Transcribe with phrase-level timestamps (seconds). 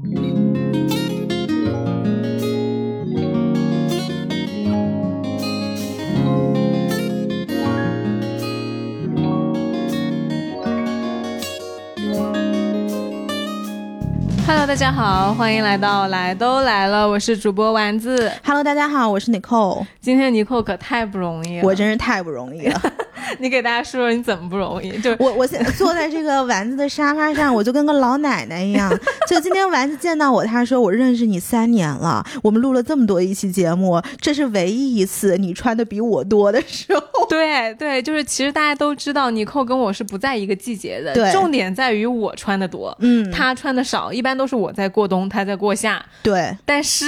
[0.00, 0.14] Hello，
[14.66, 18.30] 大家好，欢迎来到来都来了，我是主播丸子。
[18.44, 19.84] Hello，大家好，我是 Nicole。
[20.00, 22.80] 今天 Nicole 可太不容易了，我真是太不容易了。
[23.38, 24.96] 你给大家说说你怎么不容易？
[25.00, 28.90] 就我我现在坐在这个丸子的沙发上，我就跟个老奶奶一样。
[29.26, 37.02] 就今天丸子见到我，他说我认识你三年了，我们录了这么多一期节目，这是唯一一次你穿的比我多的时候。
[37.28, 46.04] 对对，就是其实大家都知道，尼寇跟我是不在一个季节的，对重点在于我穿的多，嗯，他穿的少，一般都是我在过冬，他在过夏。
[46.22, 47.06] 对，但是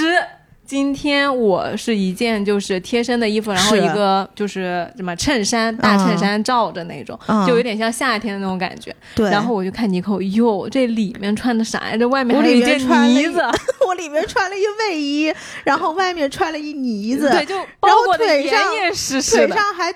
[0.71, 8.95] 今天我是一件就是贴身的衣服，然后一个就是什么衬衫，大衬衫罩着那种，嗯就有点像夏天的那种感觉。
[9.13, 9.29] 对。
[9.29, 11.97] 然后我就看妮蔻，哟，这里面穿的啥呀？
[11.97, 13.41] 这外面我里还有一件面穿了一呢子，
[13.85, 15.33] 我里面穿了一卫衣，
[15.65, 19.47] 然后外面穿了一呢子，对，就包裹的严腿上严实实的。
[19.47, 19.93] 腿上还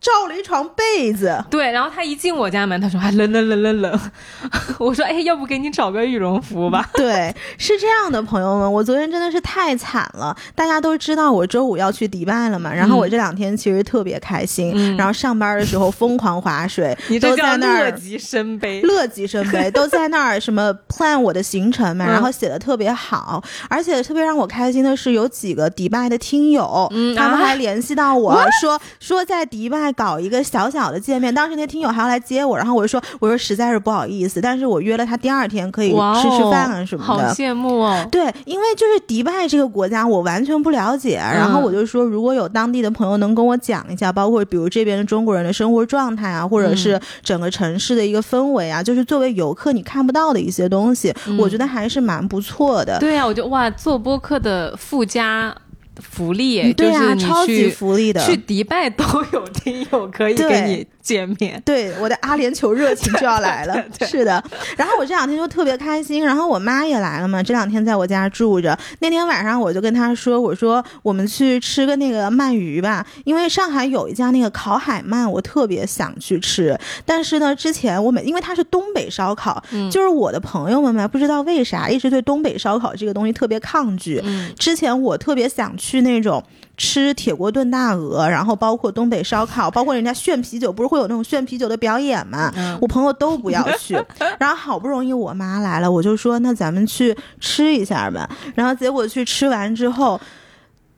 [0.00, 1.44] 罩了一床被子。
[1.50, 4.00] 对，然后他一进我家门，他说还冷冷冷冷冷。
[4.78, 6.88] 我说，哎，要不给你找个羽绒服吧？
[6.94, 10.36] 对，是这样的，朋友们，我昨天真的是太惨了。
[10.54, 17.84] 大家都知道我周五要去迪拜了嘛，然后我这两天其实特别开心，嗯然后上班的时候疯狂划水，你都在那儿。
[17.90, 18.80] 乐极生悲。
[18.82, 38.06] 乐极生悲，都在那儿什么 plan 我的行程嘛，嗯然后写的特别好，而且特别让我开心的是，有几个迪拜的听友，嗯他们啊还联系到我说说在迪拜搞一个小小的见面，当时那听友还要来接我，然后我就说我说实在是不好意思，但是我约了他第二天可以吃吃饭啊什么的，好羡慕哦。
[38.10, 52.98] 对，因为就是迪拜这个国家我完全不了解，然后我就说如果有当地的朋友能跟我讲一下，包括比如这边的中国人的生活状态啊，或者是整个城市的一个氛围啊，就是作为游客你看不到的一些东西，我觉得还是蛮不错的。
[52.98, 55.54] 对呀、我就哇，做播客的附加
[56.00, 58.24] 福利，嗯对啊，就是你超级去福利的。
[58.26, 61.60] 去迪拜都有听友可以给你见面。
[61.64, 64.44] 对，我的阿联酋热情就要来了， 是的。
[64.76, 68.78] 然后我这两天就特别开心，然后我妈也来了嘛，这两天在我家住着。
[69.00, 76.78] 那天晚上我就跟她说，我说我们去吃个那个鳗鱼吧，因为上海有一家那个烤海鳗，我特别想去吃。
[77.06, 84.20] 但是呢，之前我每因为它是东北烧烤，嗯就是我的朋友们嘛，不知道为啥一直对东北烧烤这个东西特别抗拒。
[84.24, 86.42] 嗯之前我特别想去那种
[86.78, 92.50] 吃铁锅炖大鹅，然后包括东北烧烤，包括人家炫啤酒，不是会有那种炫啤酒的表演吗？
[92.56, 94.00] 嗯我朋友都不要去，
[94.38, 98.30] 然后好不容易我妈来了，我就说那咱们去吃一下吧。
[98.54, 100.18] 然后结果去吃完之后，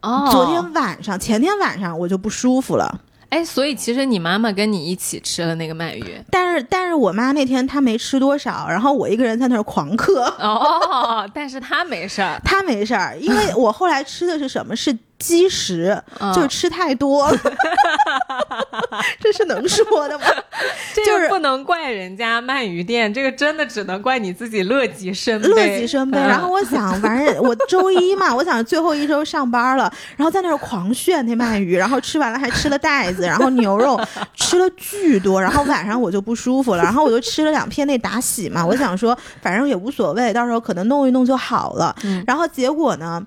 [0.03, 3.01] 哦，昨天晚上、前天晚上我就不舒服了。
[3.31, 6.21] 哎，所以其实你妈妈跟你一起吃了那个鳗鱼。
[6.31, 14.75] 但是，但是我妈那天她没吃多少，然后我一个人在那儿狂嗑，哦，但是她没事儿，她没事儿，因为我后来吃的是什么？
[14.75, 17.31] 是积食，嗯就是吃太多，
[19.21, 20.25] 这是能说的吗？
[21.07, 25.49] 就是不能怪人家鳗鱼店，这个真的只能怪你自己乐极生悲。
[25.49, 26.19] 乐极生悲。
[26.19, 34.01] 嗯然后我想，反正 我周一嘛，我想最后一周上班了，然后在那儿狂炫那鳗鱼，然后吃完了还吃了袋子，然后牛肉
[34.35, 41.95] 吃了巨多，然后晚上我就不舒服了，然后我就吃了两片那达喜嘛，我想说反正也无所谓，到时候可能弄一弄就好了。
[42.05, 43.21] 嗯然后结果呢？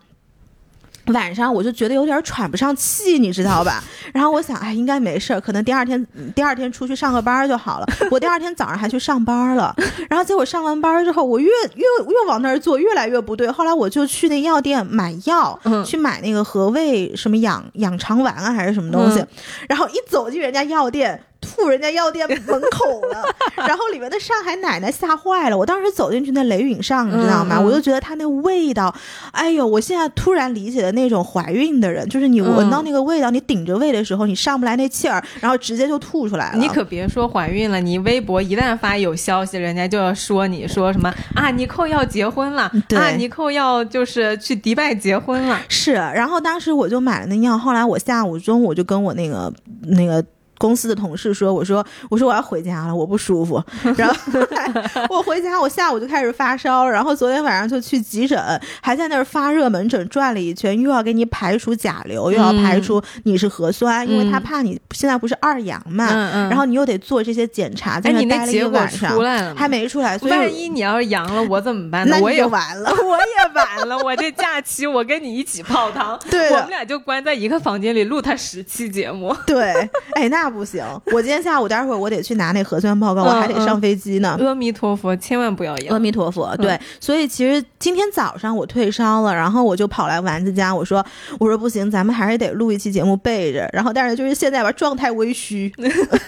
[1.07, 3.83] 晚上我就觉得有点喘不上气，你知道吧？
[4.13, 6.05] 然后我想，哎，应该没事儿，可能第二天
[6.35, 7.87] 第二天出去上个班就好了。
[8.09, 9.75] 我第二天早上还去上班了，
[10.09, 13.51] 然后结果上完班之后，我越越越往那儿坐，越来越不对。
[13.51, 19.19] 后来我就去那药店买药，嗯去买那个和胃什么养养肠丸啊，还是什么东西。
[19.19, 19.27] 嗯
[19.67, 21.21] 然后一走进人家药店。
[21.43, 23.23] 吐人家药店门口了，
[23.67, 25.57] 然后里面的上海奶奶吓坏了。
[25.57, 27.59] 我当时走进去那雷允上，你知道吗？
[27.59, 28.93] 我就觉得它那味道，
[29.31, 29.65] 哎呦！
[29.65, 36.57] 我现在突然理解了那种怀孕的人，就是你闻到那个味道，你顶着胃的时候，你上不来那气儿，然后直接就吐出来了。
[36.57, 45.59] 你可别说怀孕了，你微博一旦发有消息，人家就要说你说什么啊，尼寇要结婚了，啊，尼寇要就是去迪拜结婚了。
[45.69, 49.51] 是，然后当时我就买了那药，后来我下午中午就跟我那个
[49.83, 50.23] 那个。
[50.63, 53.61] 公司的同事说：“我说我说我要回家了，我不舒服。
[53.97, 54.15] 然后
[55.11, 58.39] 我回家，我下午就开始发烧，然后昨天晚上就去急诊，
[58.81, 66.05] 还在那儿发热门诊转了一圈，又要给你排除甲流，又要排除你是核酸，因为他怕你现在不是二阳嘛，
[66.49, 69.55] 然后你又得做这些检查，在那待了一那结果个晚上？
[69.57, 72.15] 还没出来，所以万一你要是阳了，我怎么办呢？
[72.15, 72.89] 那我也完了。
[73.03, 79.35] 我也完了，我这假期我跟你一起泡汤，对我们俩就关在一个房间里录他十期节目。
[79.45, 84.37] 对，哎，那不行，我今天下午待会儿我得去拿那核酸报告，我还得上飞机呢。
[84.39, 85.93] 阿弥陀佛，千万不要阳。
[85.93, 91.03] 阿弥陀佛，对，所以其实今天早上我退烧了，然后我就跑来丸子家，我说
[91.39, 93.67] 我说不行，咱们还是得录一期节目备着。
[93.73, 95.73] 然后但是就是现在吧，状态微虚。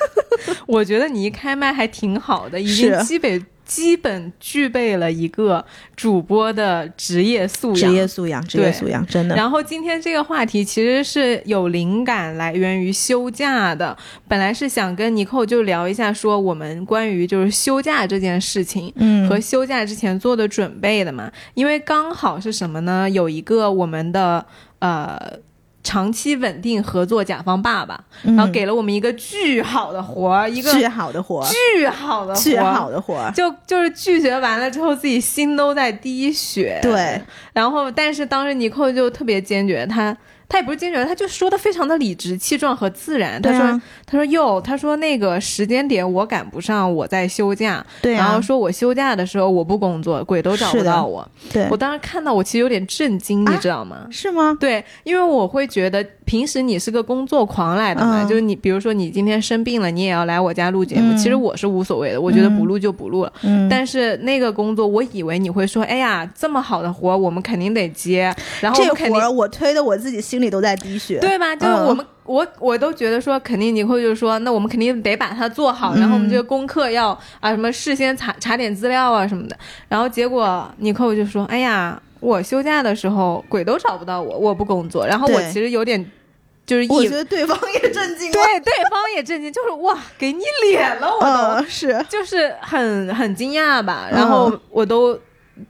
[0.68, 3.46] 我觉得你一开麦还挺好的，已经基本。
[3.66, 5.66] 基本具备了一个
[5.96, 9.36] 主播的职业素养，职业素养，职业素养，真的。
[9.36, 13.98] 然后今天这个话题其实是有灵感来源于休假的，
[14.28, 23.10] 本来是想跟尼寇就聊一下，说我们关于就是休假这件事情，嗯，和休假之前做的准备的嘛，因为刚好是什么呢？
[23.10, 24.46] 有一个我们的
[24.80, 25.40] 呃。
[25.86, 36.80] 长期稳定合作甲方爸爸，然后给了我们一个巨好的活儿，一个巨好的活儿，巨好的巨好的活儿，就就是拒绝完了之后，自己心都在滴血。
[36.82, 37.22] 对，
[37.54, 40.18] 然后但是当时尼寇就特别坚决，他。
[40.48, 43.42] 他也不是坚决，他就说的非常的理直气壮和自然。
[43.42, 47.86] 他说：“他说哟，他说那个时间点我赶不上，我在休假。
[48.02, 51.28] 对，然后说我休假的时候我不工作，鬼都找不到我。
[51.52, 54.08] 对，我当时看到我其实有点震惊，你知道吗？
[54.12, 54.56] 是吗？
[54.60, 61.16] 对，因为我会觉得平时你是个工作狂来的嘛，就是你比如说你今天生病了，你也要来我家录节目。
[61.18, 63.34] 其实我是无所谓的，我觉得不录就不录了。
[63.42, 68.34] 嗯，但是那个工作，我以为你会说，哎呀，这么好的活我们肯定得接。
[68.62, 71.56] 然后这活我推的我自己心里都在滴血。”对吧？
[71.56, 79.58] 就是我们，我我都觉得说，肯定尼克就是说，那我们肯定得把它做好，然后我们这个功课要啊什么事先查查点资料啊什么的。
[79.88, 86.04] 然后结果尼克就说：“哎呀，我休假的时候鬼都找不到我，我不工作。”然后我其实有点
[86.66, 94.08] 就是，我觉得对方也震惊，对，对方也震惊，就是哇，给你脸了，我都是，就是很很惊讶吧。
[94.12, 95.18] 然后我都。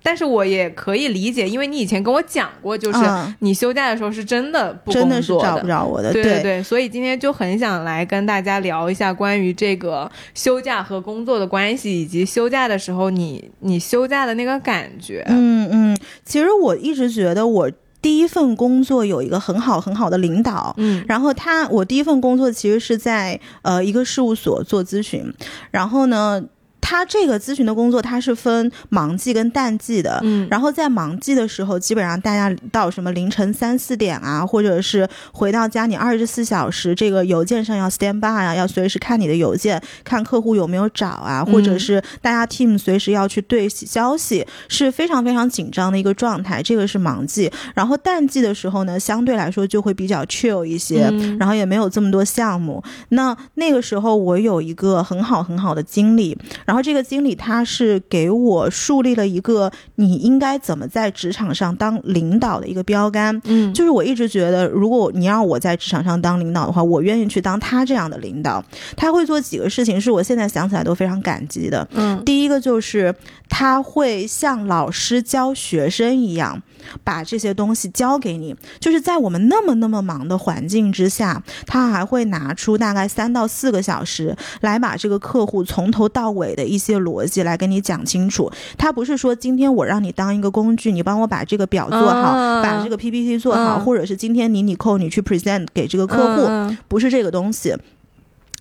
[0.01, 2.99] 但是我也可以理解，因为你以前跟我讲过，就是
[3.39, 5.21] 你休假的时候是真的不真的。
[5.21, 6.41] 是找不着我的，对对。
[6.43, 15.25] 对，所以今天就很想来跟大家聊一下关于这个休假和工作的关系，以及休假的时候你你休假的那个感觉。
[15.29, 17.71] 嗯嗯，其实我一直觉得我
[18.01, 25.33] 第一份工作有一个很好很好的领导，嗯，然后他我第一份工作其实是在呃一个事务所做咨询，
[25.71, 26.43] 然后呢。
[26.87, 30.19] 他这个咨询的工作，他是分忙季跟淡季的。
[30.21, 46.61] 嗯，然后在忙季的时候，基本上大家到什么凌晨三四点啊，或者是回到家，你二十四小时这个邮件上要 stand by 啊，要随时看你的邮件，看客户有没有找啊，或者是大家 team 随时要去对消息，是非常非常紧张的一个状态。
[46.61, 47.51] 这个是忙季。
[47.73, 52.83] 然后淡季的时候呢，相对来说就会比较 chill 一些，然后也没有这么多项目。
[53.09, 56.74] 那那个时候我有一个很好很好的经历，然后。
[56.75, 68.61] 然后这个经理他是给我树立了一个你应该怎么在职场上当领导的一个标杆，嗯，就是我一直觉得，如果你让我在职场上当领导的话，我愿意去当他这样的领导。
[68.97, 71.87] 他会做几个事情，是我现在想起来都非常感激的。
[71.93, 73.15] 嗯，第一个就是
[73.47, 76.61] 他会像老师教学生一样。
[77.03, 88.51] 把这些东西交给你，就是在我们那么那么忙的环境之下，他还会拿出大概三到四个小时来把这个客户从头到尾的一些逻辑来跟你讲清楚。
[88.77, 97.75] 他不是说今天我让你当一个工具，你帮我把这个表做好，把这个 PPT 做好，或者是今天你你扣你去 present 给这个客户，不是这个东西。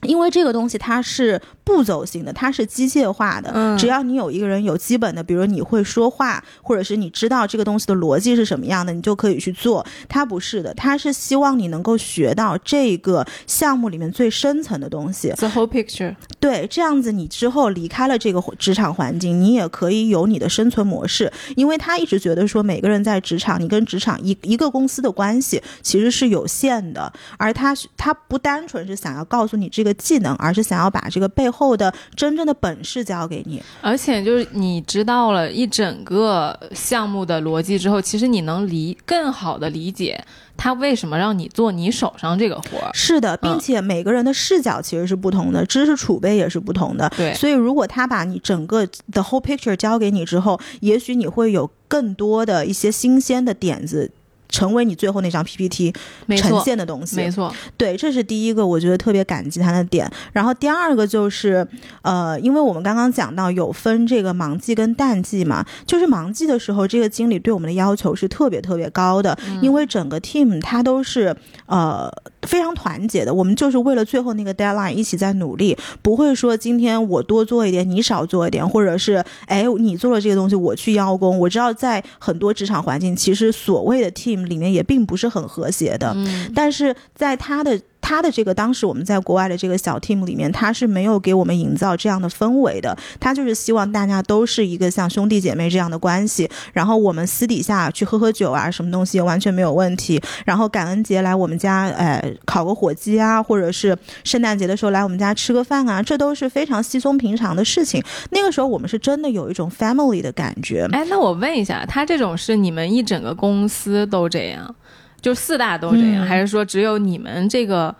[0.04, 3.50] 因为这个东西它是步骤性的，它是机械化的。
[3.54, 9.84] 嗯，只要你有一个人有基本的，比如你会说话，或者是你知道这个东西的逻辑是什么样的，你就可以去做。
[10.08, 15.30] 它不是的，它是希望你能够学到这个项目里面最深层的东西。
[15.30, 16.14] The whole picture。
[16.38, 21.32] 对，这样子你之后离开了这个职场环境，你也可以有你的生存模式。
[21.56, 29.93] 因为他一直觉得说，每个人在职场，你跟职场一一个公司的关系其实是有限的，而他他不单纯是想要告诉你这个。
[29.94, 33.62] 技能，而是想要把这个背后的真正的本事教给你。
[33.80, 40.22] 而且就是你知道了一整个项目的逻辑之后，其实你能理更好的理解
[40.56, 42.90] 他为什么让你做你手上这个活儿。
[42.92, 47.08] 是的，并且每个人的视角其实是不同的，知识储备也是不同的。
[47.16, 54.10] 对，所以如果他把你整个的 whole picture 交给你之后，也许你会有更多的一些新鲜的点子。
[54.54, 55.92] 成为你最后那张 PPT
[56.38, 60.08] 呈现的东西，没错，对，这是第一个，我觉得特别感激他的点。
[60.32, 61.66] 然后第二个就是，
[62.02, 71.34] 呃，因为我们刚刚讲到有分这个忙季跟淡季嘛，就是忙季的时候，这个经理对我们的要求是特别特别高的，因为整个 team 他都是
[71.66, 72.08] 呃
[72.46, 81.38] 非常团结的，我们就是为了最后那个 deadline 一起在努力，不会说今天我多做一点，你少做一点，或者是哎你做了这个东西我去邀功。
[81.38, 84.34] 我知道在很多职场环境，其实所谓的 team。
[84.44, 86.14] 里面也并不是很和谐的，
[86.54, 92.94] 但是在他的他的这个当时我们在国外的这个小 team 里面，他是没有给我们营造这样的氛围的。
[93.18, 100.20] 他就是希望大家都是一个像兄弟姐妹这样的关系，然后我们私底下去喝喝酒啊，什么东西完全没有问题。
[100.44, 108.04] 然后感恩节来我们家，呃，烤个火鸡啊，或者是圣诞节的时候来我们家吃个饭啊，这都是非常稀松平常的事情。
[108.32, 110.86] 那个时候我们是真的有一种 family 的感觉。
[110.92, 114.74] 哎，那我问一下，他这种是你们一整个公司都这样？
[115.24, 117.94] 就四大都这样，还是说只有你们这个？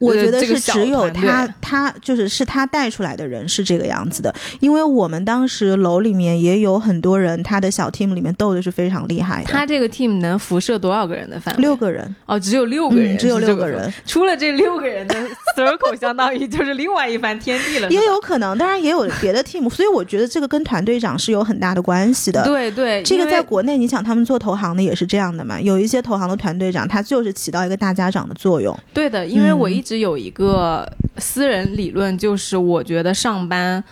[0.00, 4.34] 我觉得是只有他，他就是是他带出来的人是这个样子的。
[4.58, 9.52] 因为我们当时楼里面也有很多人，他的小 team 里面斗的是非常厉害的。
[9.52, 11.60] 他这个 team 能辐射多少个人的范围？
[11.60, 13.92] 六个人哦，只有六个人，只有六个人。
[14.06, 15.14] 除了这六个人的
[15.54, 17.90] circle，相当于就是另外一番天地了。
[17.90, 19.68] 也有可能，当然也有别的 team。
[19.68, 22.42] 所以我觉得这个跟团队长是有很大的关系的。
[22.44, 25.60] 对对，这个在国内，你想他们做投行的也是这样的嘛？
[25.60, 28.76] 有一些投行的团队长，他就是起到一个大家长的作用。
[28.94, 30.90] 对的，因为我一直有一个。
[31.18, 33.82] 私人理论就是，我觉得上班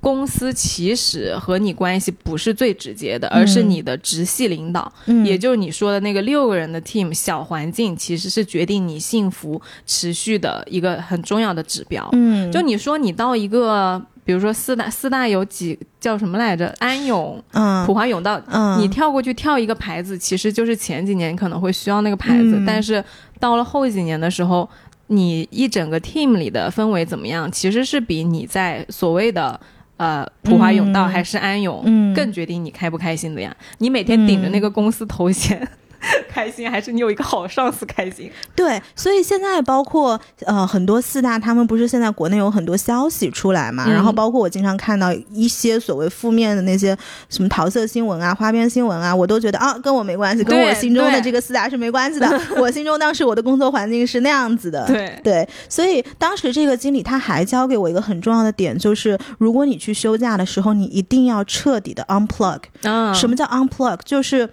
[0.00, 4.92] 公司其实和你关系不是最直接的，而是你的直系领导，
[5.24, 12.06] 也就是你说的那个六个人的 team 小环境，其实是决定你幸福持续的一个很重要的指标。
[12.12, 16.74] 嗯，就你说你到一个，比如说四大四大有几叫什么来着？
[16.80, 23.02] 安永、嗯，普华永道，嗯，你跳过去跳一个牌子，其实就是前几年可能会需要那个牌子，但是
[23.40, 24.68] 到了后几年的时候。
[25.08, 27.50] 你一整个 team 里的氛围怎么样？
[27.50, 29.60] 其实是比你在所谓的
[29.98, 33.54] 呃普华永道还是安永更决定你开不开心的呀。
[33.78, 35.68] 你每天顶着那个公司头衔。
[36.28, 38.30] 开心还是你有一个好上司开心？
[38.54, 43.88] 对，所以现在包括呃很多四大，他们不是现在国内有很多消息出来嘛？
[43.88, 46.96] 然后包括我经常看到一些所谓负面的那些
[47.28, 52.28] 什么桃色新闻啊、花边新闻啊，我都觉得啊跟我没关系，跟我心中的这个四大是没关系的。
[52.58, 54.86] 我心中当时我的工作环境是那样子的。
[54.86, 62.60] 对对，所以当时这个经理他还教给我一个很重要的点，就是如果你去休假的时候，你一定要彻底的 unplug。
[62.82, 63.98] 啊，什么叫 unplug？
[64.04, 64.48] 就是。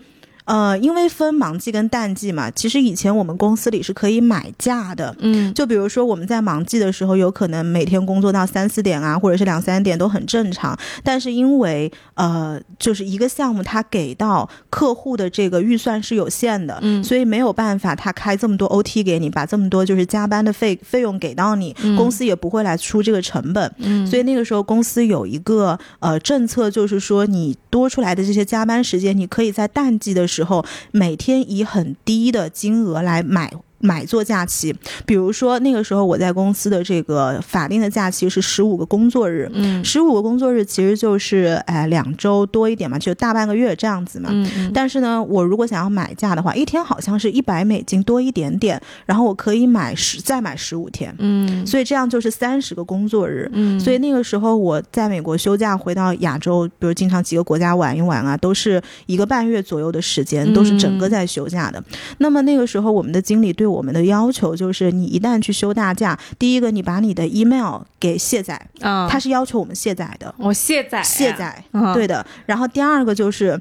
[0.45, 10.77] 呃，因为分忙季跟淡季嘛，其实以前我们公司里是可以买假的，嗯，就比如说我们在忙季的时候，有可能每天工作到三四点啊，或者是两三点都很正常。
[11.03, 33.53] 但是因为呃，就是一个项目它给到客户的这个预算是有限的，嗯，所以没有办法他开这么多 OT 给你，把这么多就是加班的费费用给到你，公司也不会来出这个成本，嗯，所以那个时候公司有一个呃政策，就是说你多出来的这些加班时间，你可以在淡季的时候时候每天以很低的金额来买。
[33.79, 34.73] 买做假期，
[35.05, 61.83] 比如说那个时候我在公司的这个法定的假期是十五个工作日，嗯，十五个工作日其实就是哎两周多一点嘛，就大半个月这样子嘛，嗯，但是呢，我如果想要买假的话，一天好像是一百美金多一点点，然后我可以买十再买十五天，嗯，所以这样就是三十个工作日，嗯，所以那个时候我在美国休假回到亚洲，比如经常几个国家玩一玩啊，都是一个半月左右的时间，都是整个在休假的。
[62.19, 70.33] 那么那个时候我们的经理对我们的要求就是，你一旦去休大假，第一个你把你的 email 给卸载啊，他是要求我们卸载的。
[70.37, 72.25] 我卸载，卸载，对的。
[72.45, 73.59] 然后第二个就是，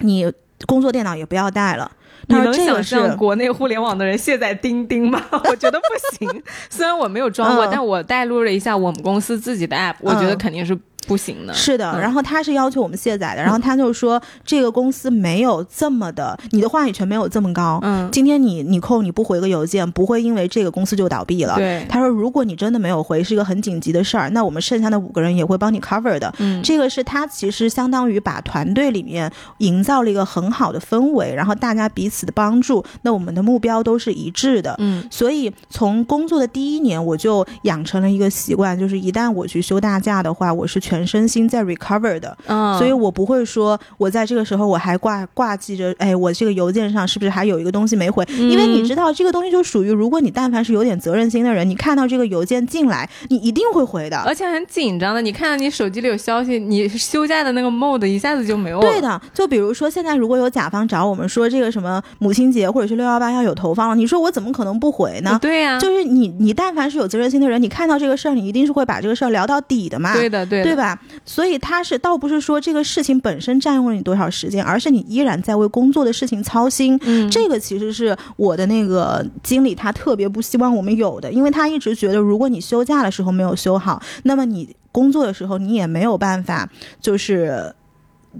[0.00, 0.32] 你
[0.66, 1.90] 工作电脑也不要带了。
[2.26, 5.22] 你能想象国内互联网的人卸载钉钉吗？
[5.32, 6.42] 我觉得不行。
[6.68, 10.78] 虽然我没有装过，但我带入了一下我们公司自己的 app，我觉得肯定是。
[11.08, 11.98] 不行的，是的。
[11.98, 17.80] 然后他是要求我们卸载的，然后他就说这个公司没有这么的，你的话语权没有这么高。
[17.82, 21.56] 嗯，今天你你扣你不回个邮件，不会因为这个公司就倒闭了。
[21.56, 26.32] 对，他说如果你真的没有回，是一个很紧急的事儿，那我们剩下的五个人也会帮你 cover 的。
[26.38, 34.74] 嗯，这个是他其实相当于把团队里面营造了一个很好的氛围，然后大家彼此的帮助，那我们的目标都是一致的。
[34.78, 41.68] 嗯，所以从工作的第一年我就养成了一个习惯，就是一旦我去休大假的话，我是全身心在。
[41.68, 42.34] recover 的，
[42.78, 48.26] 所以我不会说，我在这个时候我还挂挂记着，哎，我这个邮件上是不是还有一个东西没回？
[48.38, 55.20] 因为你知道，这个东西就属于，如果你但凡是有点责任心的人，你看到这个邮件进来，你一定会回的，而且很紧张的。
[55.20, 58.86] 你看到你手机里有消息，你休假的那个 mode 一下子就没有了。
[58.90, 65.38] 对的，就比如说现在如果有甲方找我们说这个什么母亲节或者是六幺八要有投放了，你说我怎么可能不回呢？
[65.42, 70.14] 对呀，就是你你但凡是有责任心的人，你看到这个事儿，你一定是会把这个事儿聊到底的嘛。
[70.14, 70.87] 对的，对，对吧？
[71.24, 76.98] 所以他是倒不是说这个事情本身占用了你多少时间，而是你依然在为工作的事情操心。
[77.02, 86.68] 嗯，这个其实是我的那个经理，他特别不希望我们有的，因为他一直觉得，如果你休假的时候没有休好，那么你工作的时候你也没有办法，
[87.00, 87.74] 就是。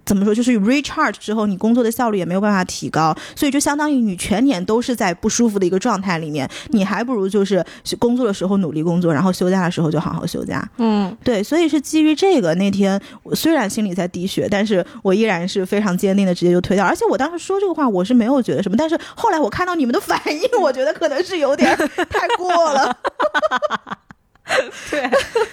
[0.05, 7.65] 怎么说，就是 recharge 之后，你工作的效率也没有办法提高，所以就相当于你全年都是在不舒服的一个状态里面，你还不如就是
[7.99, 10.67] 工作的时候努力工作，然后休假的时候就好好休假。
[10.77, 22.97] 嗯，对，所以是基于这个，那天我虽然心里在滴血，但是我依然是非常坚定的直接就推掉，而且我当时说这个话，我是没有觉得什么，但是后来我看到你们的反应，我觉得可能是有点太过了。
[24.91, 25.11] 对，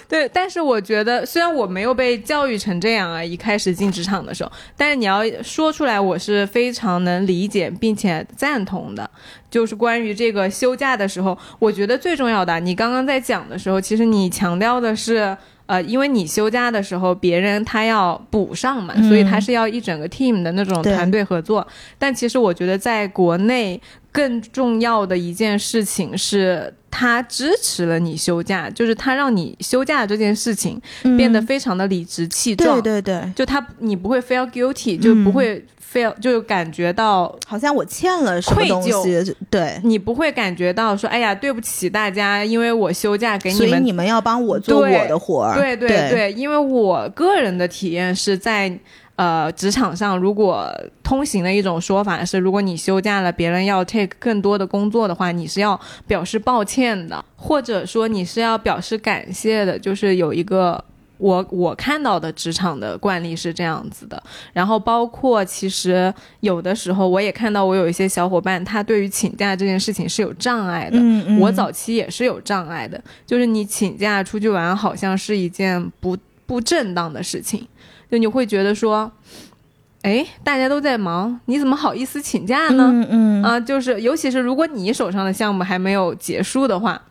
[0.08, 9.10] 对，但是我觉得，虽然我没有被教育成这样啊，一开始进职场的时候，但是你要说出来，我是非常能理解并且赞同的。
[9.52, 21.66] 就是关于这个休假的时候，我觉得最重要的，你刚刚在讲的时候，其实你强调的是，呃，因为你休假的时候，别人他要补上嘛，所以他是要一整个 team 的那种团队合作。
[21.98, 23.82] 但其实我觉得，在国内
[24.12, 26.74] 更重要的一件事情是。
[26.98, 30.82] 他支持了你休假，就是他让你休假这件事情
[31.18, 32.82] 变得非常的理直气壮。
[32.82, 35.62] 对对对，就他你不会 feel guilty，就不会
[35.94, 39.36] feel 就感觉到好像我欠了什么东西。
[39.50, 45.56] 对，你不会感觉到说哎呀对不起大家，因为我休假给你们，所以你们要帮我做我的活儿。
[45.56, 48.78] 对对对，因为我个人的体验是在。
[49.18, 50.70] 呃，职场上如果
[51.02, 59.80] 通行的一种说法是，如果你休假了，别人要 take 更多的工作的话，你是要表示抱歉的，或者说你是要表示感谢的。
[59.80, 60.84] 就是有一个
[61.18, 64.22] 我我看到的职场的惯例是这样子的。
[64.54, 70.98] 然后包括其实有的时候我也看到我有一些小伙伴，他对于请假这件事情是有障碍的。
[70.98, 71.40] 嗯嗯。
[71.40, 77.68] 我早期也是有障碍的，就是你请假出去玩，好像是一件不不正当的事情。
[78.12, 79.12] 就你会觉得说，
[80.04, 82.90] 哎，大家都在忙，你怎么好意思请假呢？
[82.94, 87.02] 嗯嗯啊，就是尤其是如果你手上的项目还没有结束的话，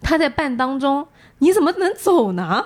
[0.00, 1.06] 他在办当中，
[1.40, 2.64] 你怎么能走呢？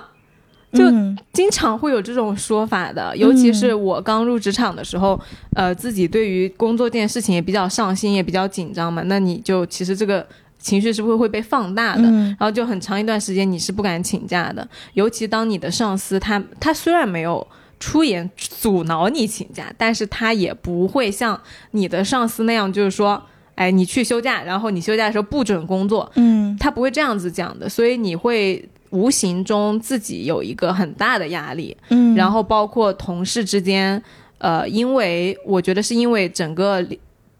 [0.73, 0.85] 就
[1.33, 3.15] 经常会有这种说法的。
[3.17, 5.19] 尤其是我刚入职场的时候，
[5.55, 9.01] 呃，自己对于工作这件事情也比较上心，也比较紧张嘛。
[9.05, 10.25] 那你就其实这个。
[10.63, 12.03] 情绪是不是会被放大的？
[12.03, 17.47] 然后就很长一段时间你是不敢请假的，尤其当你的上司他他虽然没有
[17.79, 23.19] 出言阻挠你请假，但是他也不会像你的上司那样，就是说，
[23.55, 34.01] 哎，你去休假，然后你休假的时候不准工作，嗯，他不会这样子讲的，所以你会无形中自己有一个很大的压力，嗯，然后包括同事之间，
[34.37, 36.85] 呃，因为我觉得是因为整个。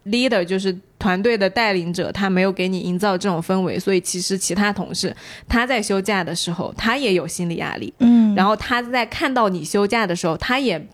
[0.06, 5.14] leader 就是团队的带领者，他没有给你营造这种氛围，所以其实其他同事
[5.46, 7.94] 他在休假的时候，他也有心理压力。
[8.00, 10.84] 嗯，然后他在看到你休假的时候，他也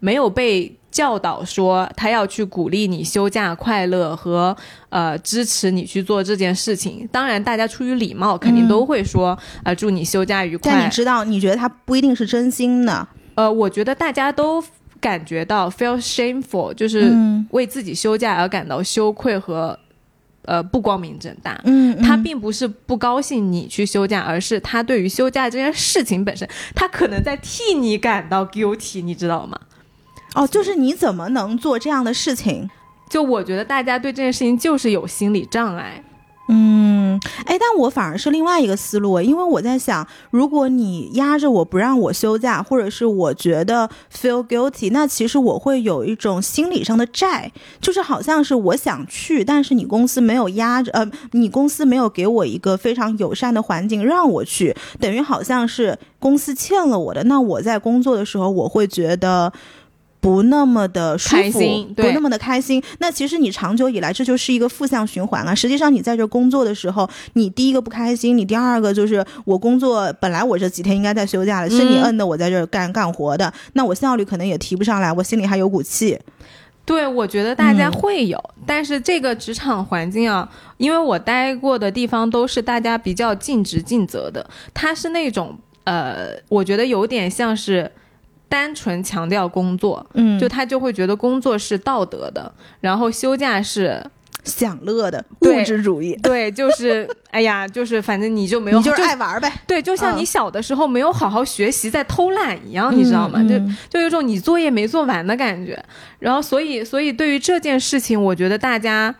[0.00, 4.56] 没有被教导说他要去鼓励你休假快乐和
[4.88, 7.08] 呃支持你去做这件事情。
[7.12, 10.72] 当然，大家出于礼貌，肯定都会说啊祝你休假愉快。
[10.72, 13.08] 但你知道，你觉得他不一定是真心的。
[13.34, 14.62] 呃，我觉得大家都。
[15.00, 17.12] 感觉到 feel shameful，就是
[17.50, 19.76] 为自己休假而感到羞愧和
[20.44, 21.60] 呃不光明正大。
[21.64, 29.58] 嗯，他并不是不高兴你去休假，而是他对于休假这件事情本身，他可能在替你感到 guilty，你知道吗？
[30.34, 32.68] 哦，就是你怎么能做这样的事情？
[33.10, 36.02] 就我觉得大家对这件事情就是有心理障碍。
[36.48, 47.50] 嗯，哎，但我反而是另外一个思路，因为我在想，如果你压着我不让我休假，或者是我觉得 feel guilty，那其实我会有一种心理上的债，
[47.80, 57.22] 就是好像是我想去，但是你公司没有压着，呃，你公司没有给我一个非常友善的环境让我去，等于好像是公司欠了我的。
[57.24, 59.52] 那我在工作的时候，我会觉得。
[60.22, 61.58] 不那么的舒服，
[61.96, 62.80] 不那么的开心。
[63.00, 65.52] 那其实你长久以来这就是一个负向循环啊。
[65.52, 76.16] 实际上你在这工作的时候，你第一个不开心，你第二个就是我工作本来我这几天应该在休假了，是你摁的我在这干干活的，那我效率可能也提不上来，我心里还有股气。
[76.84, 87.90] 对，我觉得大家会有，但是这个职场环境啊，因为我待过的地方都是大家比较尽职尽责的，它是那种呃，我觉得有点像是。
[88.52, 94.04] 单纯强调工作，嗯，就他就会觉得工作是道德的，然后休假是
[94.44, 103.42] 享乐的物质主义，对，就是 哎呀，就是反正你就没有，你就是爱玩呗，对，就像你小的时候没有好好学习在偷懒一样，你知道吗？
[103.48, 105.82] 就就有种你作业没做完的感觉。
[106.18, 109.14] 然后，所以，所以对于这件事情，我觉得大家，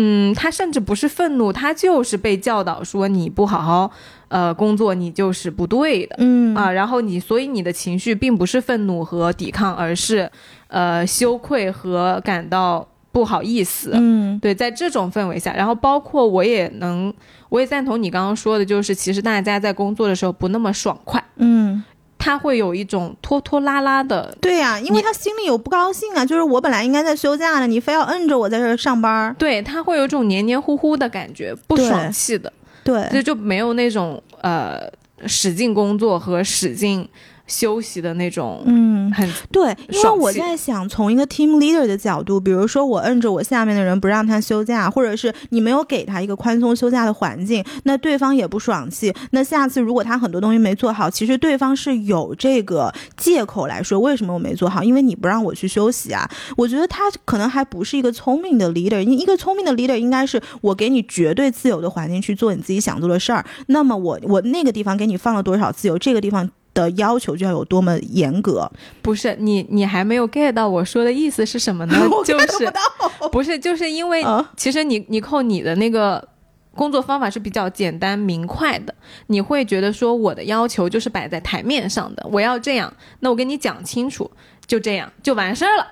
[0.00, 3.90] 嗯，他甚至不是愤怒，他就是被教导说你不好好。
[4.28, 10.30] 呃，工作你就是不对的，嗯啊，然后你，所以你的情绪并不是愤怒和抵抗，而是，
[10.66, 17.10] 呃，羞愧和感到不好意思，嗯，对，在这种氛围下，然后包括我也能，
[17.48, 21.82] 我也赞同你刚刚说的，就是其实大家在工作的时候不那么爽快，嗯。
[22.18, 24.36] 他会有一种拖拖拉拉的。
[24.40, 32.52] 对呀、因为他心里有不高兴啊，就是我本来应该在休假的，你非要摁着我在这儿上班儿，对他会有一种黏黏糊糊的感觉，不爽气的，
[32.82, 34.80] 对，所以就没有那种呃
[35.26, 37.08] 使劲工作和使劲
[37.48, 49.12] 休息的那种嗯，很对，因为我在想，从一个 team leader 的角度，比如说我摁着我下面的人不让他休假，或者是你没有给他一个宽松休假的环境，那对方也不爽气。
[49.30, 56.28] 那下次如果他很多东西没做好，其实对方是有这个借口来说为什么我没做好，因为你不让我去休息啊。
[56.56, 63.44] 我觉得他可能还不是一个聪明的 leader，一个聪明的 leader 应该是我给你绝对自由的环境去做你自己想做的事儿。
[63.68, 66.50] 那么我我那个地方给你放了多少自由，这个地方。
[66.82, 68.70] 的要求就要有多么严格，
[69.02, 71.96] 不是你你还没有 get 到我说的意思是什么呢？
[72.10, 76.26] 我就是不到不是就是因为啊其实你你扣你的那个
[76.74, 78.94] 工作方法是比较简单明快的，
[79.26, 84.30] 你会觉得说我的要求就是摆在台面上的，我要这样，那我跟你讲清楚，
[84.66, 85.86] 就这样就完事儿了。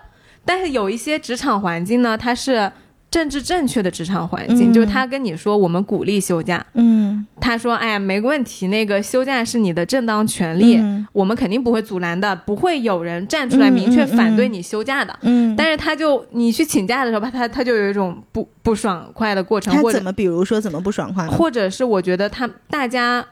[0.44, 2.70] 但是有一些职场环境呢，它是
[3.10, 4.72] 政治正确的职场环境，嗯。
[4.72, 11.06] 就是他跟你说我们鼓励休假，嗯，他说哎呀没问题，那个休假是你的正当权利，嗯。
[11.12, 15.16] 我们肯定不会阻拦的，不会有人站出来明确反对你休假的。
[15.22, 21.26] 嗯，但是他就你去请假的时候吧，他他就有一种不不爽快的过程，或者他怎么，比如说怎么不爽快？
[21.28, 23.24] 或者是我觉得他大家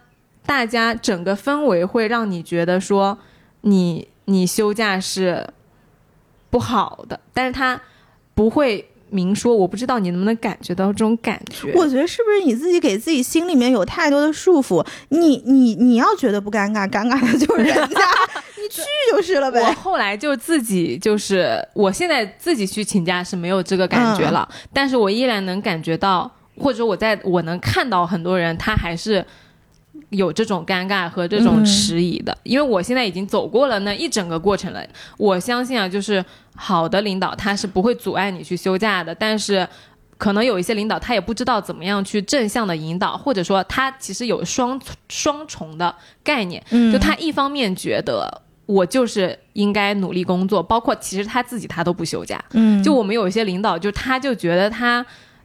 [0.47, 3.19] 大家整个氛围会让你觉得说
[3.63, 5.47] 你你休假是
[6.49, 7.79] 不好的，但是他
[8.35, 11.73] 不会明说，我不知道你能不能感觉到这种感觉。
[11.75, 14.85] 我觉得是不是你自己给自己心里面有太多的束缚？
[15.11, 18.01] 你你你要觉得不尴尬，尴尬的就是人家，
[18.61, 19.73] 你去就是了呗我。
[19.75, 29.25] 后来就自己就是，我现在自己去请假是没有这个感觉了，但是我依然能感觉到，或者我在我能看到很多人他还是
[30.11, 34.85] 有这种尴尬和这种嗯迟疑的，因为我现在已经走过了那一整个过程了。
[35.17, 39.67] 我相信啊，就是好的领导他是不会阻碍你去休假的，但是。
[40.17, 52.43] 可能有一些领导他也不知道怎么样去正向的引导，或者说他其实有双双重的概念，嗯就他一方面觉得我就是应该努力工作，包括其实他自己他都不休假。
[52.53, 55.05] 嗯就我们有一些领导，就他就觉得他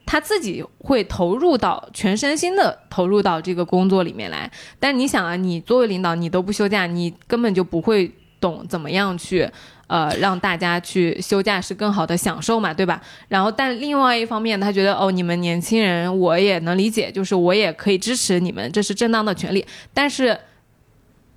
[0.10, 4.52] 他自己会投入到全身心的投入到这个工作里面来。
[4.80, 9.48] 但你想啊，你作为领导，你都不休假，你根本就不会懂怎么样去。
[9.86, 13.00] 呃，让大家去休假是更好的享受嘛，对吧？
[13.28, 19.64] 然后，但另外一方面，他觉得哦，你们年轻人，我也能理解，就是我也可以支持你们，这是正当的权利。
[19.94, 20.36] 但是，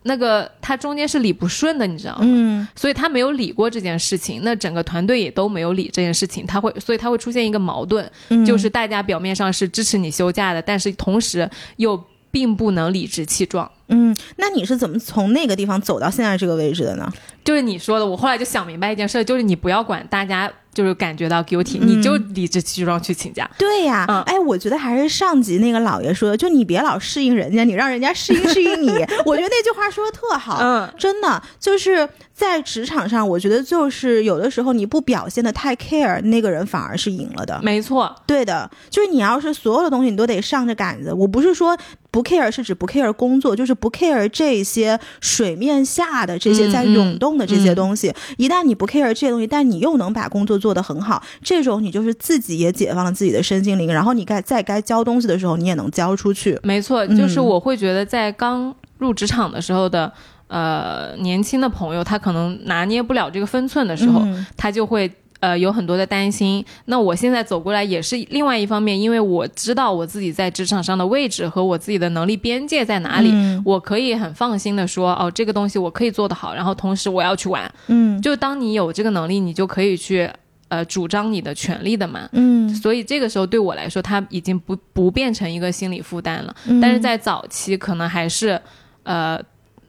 [0.04, 2.20] 那个他中间是理不顺的，你知道吗？
[2.22, 13.70] 嗯所以他没有理过这件事情，那整个团队也都没有理这件事情，他会，所以他会出现一个矛盾，嗯就是大家表面上是支持你休假的，但是同时又并不能理直气壮。
[13.92, 17.10] 嗯，那你是怎么从那个地方走到现在这个位置的呢？
[17.44, 23.50] 就是你说的，我后来就想明白一件事，就是你不要管大家就是感觉到 guilty，、嗯你就理直气壮去请假。
[23.58, 28.88] 对呀，嗯哎，我觉得还是上级那个老爷说的，就你别老适应人家，你让人家适应适应你。
[29.26, 37.58] 我觉得那句话说的特好，嗯，真的就是在职场上，我觉得就是有的时候你不表现的太 care，那个人反而是赢了的。
[37.60, 41.76] 没错，对的，就是你要是所有的东西你都得上着杆子，我不是说
[42.12, 48.14] 不 care 是指不 care 工作，就是不 care 这些水面下的这些嗯在嗯涌动的这些嗯东西。
[48.36, 56.56] 一旦你不 care 这些东西，但你又能把工作做得很好，这种你就是自己也解放了自己的身心灵，然后你该在该交东西的时候，你也能交出去。
[56.62, 60.12] 没错，嗯就是我会觉得在刚入职场的时候的。
[60.48, 65.10] 呃，年轻的朋友他可能拿捏不了这个分寸的时候，嗯他就会
[65.42, 66.64] 呃有很多的担心。
[66.86, 77.70] 那我现在走过来也是另外一方面，因为我知道我自己在职场上的位置和我自己的能力边界在哪里，嗯我可以很放心的说，哦，这个东西我可以做得好，然后同时我要去玩。
[77.88, 80.30] 嗯就当你有这个能力，你就可以去
[80.68, 82.28] 呃主张你的权利的嘛。
[82.32, 86.54] 嗯所以这个时候对我来说，它已经不不变成一个心理负担了。
[86.66, 88.58] 嗯，但是在早期可能还是
[89.02, 89.38] 呃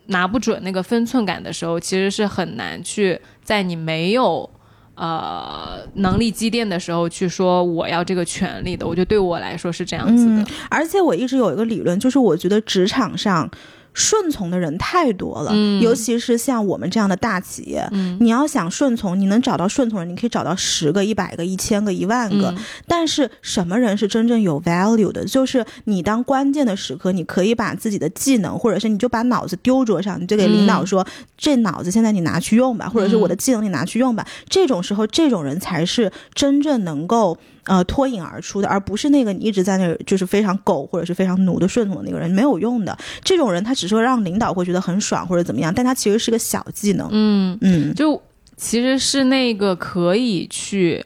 [0.07, 4.49] 拿不准那个分寸感的时候，其实是很难去在你没有
[4.95, 8.85] 呃能力积淀的时候去说我要这个权利的。
[8.85, 10.45] 我觉得对我来说是这样子的。
[10.69, 13.49] 而且我一直有一个理论，就是我觉得职场上
[13.93, 17.87] 顺从的人太多了，嗯尤其是像我们这样的大企业。
[17.91, 22.49] 嗯你要想顺从，你能找到顺从人，你可以找到十个、一百个、一千个、一万个。
[22.49, 25.25] 嗯但是什么人是真正有 value 的？
[25.25, 31.05] 就是你当关键的时刻，你可以把自己的技能，或者是你就把脑子丢桌上，你就给领导说
[31.37, 34.25] ：“这脑子现在你拿去用吧，或者是我的技能你拿去用吧。
[34.47, 37.37] 这种时候，这种人才是真正能够。
[37.65, 42.97] 呃脱颖而出的，而不是那个你一直在那儿就是非常狗或者是非常奴的顺从的那个人，没有用的。
[43.23, 47.07] 这种人他只是会让领导会觉得很爽或者怎么样，但他其实是个小技能。
[47.11, 48.21] 嗯，嗯，就
[48.57, 51.03] 其实是那个可以去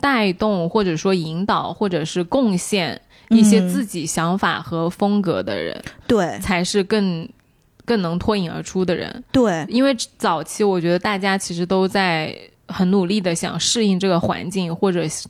[0.00, 7.28] 带动或者说引导或者是贡献一些嗯自己想法和风格的人，对才是更
[7.84, 9.24] 更能脱颖而出的人。
[9.32, 12.36] 对，因为早期我觉得大家其实都在
[12.68, 15.28] 很努力的想适应这个环境，或者是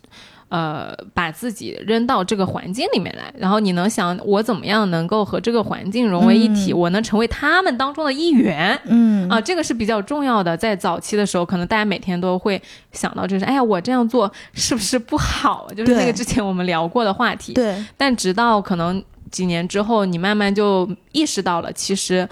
[0.49, 3.33] 呃把自己扔到这个环境里面来。
[3.37, 8.81] 然后你能想我怎么样能够和这个环境融为一体，我能成为他们当中的一员。
[8.85, 10.57] 嗯啊，这个是比较重要的。
[10.57, 12.61] 在早期的时候，可能大家每天都会
[12.93, 15.69] 想到，就是哎呀，我这样做是不是不好？
[15.77, 17.53] 就是那个之前我们聊过的话题。
[17.53, 22.29] 对，但直到可能几年之后，你慢慢就意识到了，其实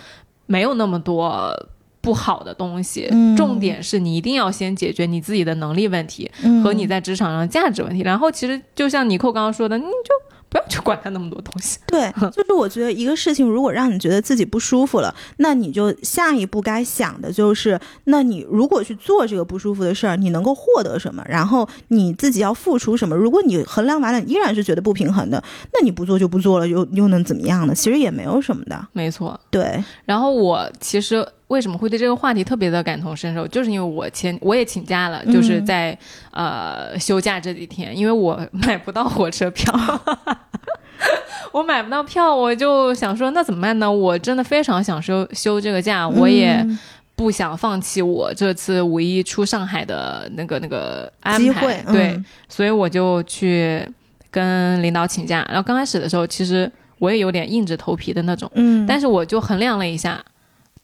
[0.46, 1.52] 没有那么多
[2.04, 3.08] 不好的东西。
[3.10, 8.02] 嗯重点是你一定要先解决你自己的能力问题嗯和你在职场上的价值问题。
[8.02, 9.90] 然后，其实就像尼寇刚刚说的，你就
[10.48, 11.78] 不要去管他那么多东西。
[11.86, 21.24] 对， 就是我觉得一个事情如果让你觉得自己不舒服了，那你就下一步该想的就是，那你如果去做这个不舒服的事儿，你能够获得什么？
[21.28, 23.16] 然后你自己要付出什么？
[23.16, 27.74] 如果你衡量完了依然是觉得不平衡的，那你不做就不做了，又又能怎么样呢？
[27.74, 28.86] 其实也没有什么的。
[28.92, 29.38] 没错。
[29.50, 35.98] 对，然后我其实为什么会对这个话题特别的感同身受，就是因为我前我也请假了，就是嗯在、
[36.32, 39.72] 呃休假这几天，因为我买不到火车票。
[41.52, 43.88] 我买不到票，我就想说，那怎么办呢？
[43.90, 46.76] 我真的非常想休休这个假，我也嗯
[47.14, 51.38] 不想放弃我这次五一出上海的那个那个安排。
[51.38, 53.86] 机会，，对，嗯所以我就去
[54.32, 55.46] 跟领导请假。
[55.48, 60.20] 然后刚开始的时候，其实我也有点硬着头皮的那种，嗯，但是我就衡量了一下，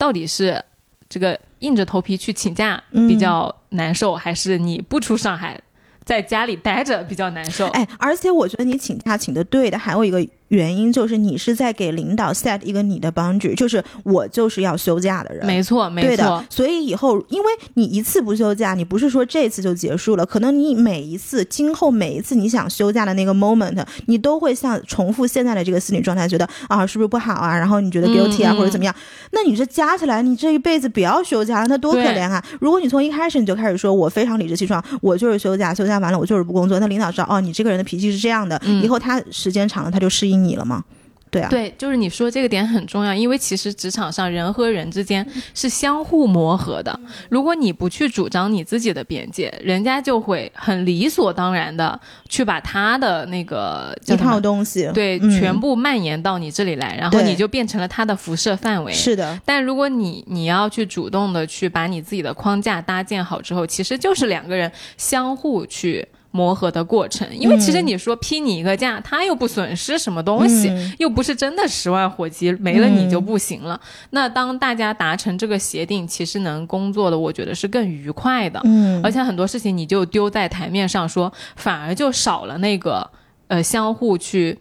[0.01, 0.65] 到底是
[1.11, 5.61] 这个硬着头皮去请假嗯比较难受，还是你不出上海，
[6.05, 7.67] 在家里待着比较难受？
[7.69, 15.47] 哎，而且我觉得你请假请的对的，还有一个原因就是你是在给领导 set 一个你的 boundary，就是我就是要休假的人。
[15.47, 28.95] 没错，没对的错，，所以以后因为你一次不休假，你不是说这次就结束了，可能你每一次今后每一次你想休假的那个 moment，你都会像重复现在的这个心理状态，觉得啊是不是不好啊，然后你觉得 guilty 啊、或者怎么样，
[29.31, 32.45] 那你这加起来，你这一辈子不要休假了，那多可怜啊！
[32.61, 38.81] 如果你从一开始你就开始说我非常理直气壮，我就是休假，休假完了我就是不工作，那领导知道哦你这个人的脾气是这样的，嗯。
[38.83, 40.85] 以后他时间长了他就适应你了吗？
[41.31, 45.25] 对啊，对，就是你说这个点很重要，因为其实职场上人和人之间
[45.55, 46.99] 是相互磨合的。
[47.29, 58.93] 如果你不去主张你自己的边界，人家就会很理所当然的去把他的那个一套东西，对、嗯全部蔓延到你这里来，然后你就变成了他的辐射范围。
[58.93, 67.29] 是的，但如果你你要去主动的去把你自己的框架搭建好之后，其实就是两个人相互去磨合的过程。
[67.37, 73.81] 因为其实你说批你一个价，他又不损失什么东西，嗯又不是真的十万火急没了你就不行了。
[74.11, 78.61] 那当大家达成这个协定，其实能工作的，我觉得是更愉快的。
[78.65, 83.11] 嗯，而且很多事情你就丢在台面上说，反而就少了那个
[83.49, 84.59] 呃相互去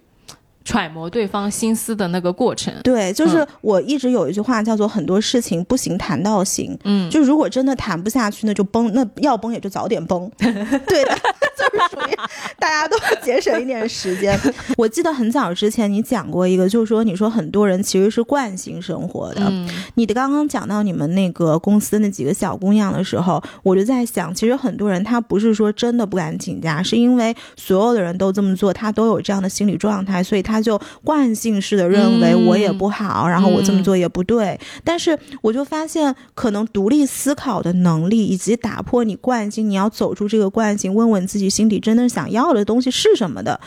[0.64, 2.74] 揣摩对方心思的那个过程。
[2.84, 10.30] 对，就是我一直有一句话叫做“很多事情不行谈到行”，嗯，就如果真的谈不下去，那就崩，那要崩也就早点崩。
[10.38, 11.16] 对的，
[11.58, 12.16] 就是属于
[12.60, 14.40] 大家都节省一点时间。
[14.78, 19.42] 我记得很早之前你讲过一个，就是说你说很多人其实是惯性生活的。
[19.50, 34.60] 嗯你的刚刚讲到你们那个公司那几个小姑娘的时候，我就在想，其实很多人他不是说真的不敢请假，是因为所有的人都这么做，他都有这样的心理状态，所以他就惯性式的认为嗯我也不好，然后我这么做也不对。
[34.84, 43.60] 但是我就发现，可能独立思考的能力以及打破你惯性，你要走出这个惯性，问问自己心底真正想要的东西是什么的。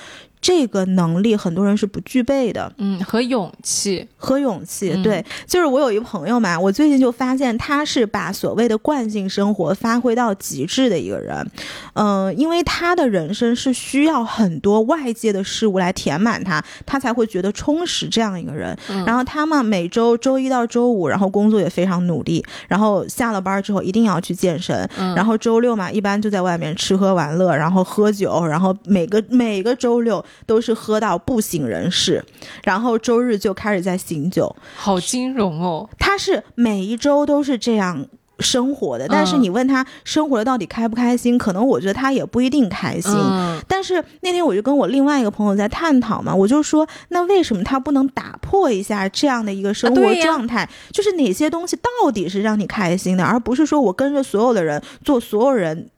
[0.42, 4.92] 这个能力很多人是不具备的，嗯，和勇气，和勇气。
[4.92, 11.50] 嗯对，就是我有一朋友嘛，我最近就发现他是把所谓的惯性生活发挥到极致的一个人。
[11.94, 18.02] 嗯、因为他的人生是需要很多外界的事物来填满他，他才会觉得充实。
[18.10, 32.24] 这样一个人，嗯然后他嘛，每周周一到周五，然后工作也非常努力，然后下了班之后一定要去健身，嗯然后周六嘛，一般就在外面吃喝玩乐，然后喝酒，然后每个每个周六都是喝到不省人事，
[32.64, 34.54] 然后周日就开始在醒酒。
[34.74, 38.06] 好金融哦，他是每一周都是这样。
[38.40, 43.12] 生活的，但是嗯你问他生活的到底开不开心，可能我觉得他也不一定开心。
[43.14, 50.68] 嗯但是那天我就跟我另外一个朋友在探讨嘛，我就说，那为什么他不能打破一下这样的一个生活状态？
[50.90, 55.88] 就是哪些东西到底是让你开心的，而不是说我跟着所有的人做所有人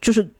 [0.00, 0.30] 就是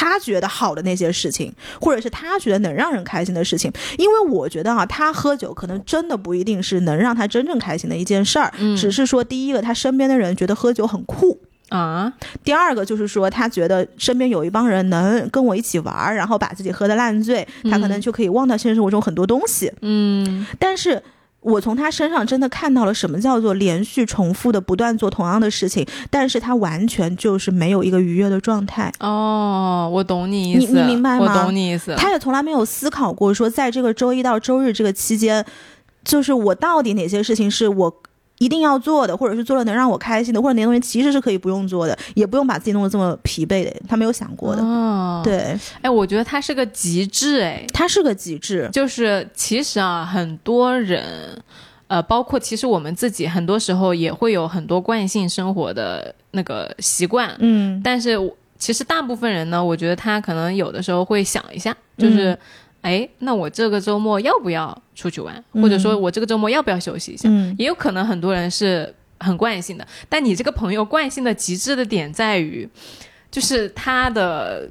[0.00, 3.68] 他觉得好的那些事情，或者是他觉得能让人开心的事情。
[3.98, 11.40] 因为我觉得啊，他喝酒可能真的不一定是能让他真正开心的一件事儿，嗯只是说第一个他身边的人觉得喝酒很酷。
[11.70, 12.10] 啊，
[12.44, 19.70] 第二个就是说，他觉得身边有一帮人能跟我一起玩儿，然后把自己喝得烂醉，他可能就可以忘掉现实生活中很多东西。
[19.82, 21.02] 嗯但是
[21.40, 28.92] 我从他身上真的看到了什么叫做连续重复的不断做同样的事情，但是他完全就是没有一个愉悦的状态。
[29.00, 31.94] 哦，我懂你意思，你你明白吗我懂你意思。
[31.96, 35.44] 他也从来没有思考过说，在这个周一到周日这个期间，
[36.04, 38.02] 就是我到底哪些事情是我。
[38.38, 43.72] 一定要做的，或者是做了能让我开心的，或者那些东西其实是可以不用做的，也不用把自己弄得这么疲惫的。
[43.88, 51.42] 他没有想过的，哦，，对，哎，我觉得他是个极致，哎，他是个极致，就是其实啊，很多人，
[51.88, 57.80] 呃，包括其实我们自己，很多时候也会有很多惯性生活的那个习惯，嗯。
[57.82, 58.16] 但是
[58.58, 62.38] 其实大部分人呢，我觉得他可能有的时候会想一下，就是，嗯
[62.82, 67.28] 哎、那我这个周末要不要出去玩，或者说我这个周末要不要休息一下？
[67.28, 67.54] 嗯。
[67.58, 72.68] 也有可能很多人是很惯性的，但你这个朋友惯性的极致的点在于，
[73.30, 74.68] 就是他的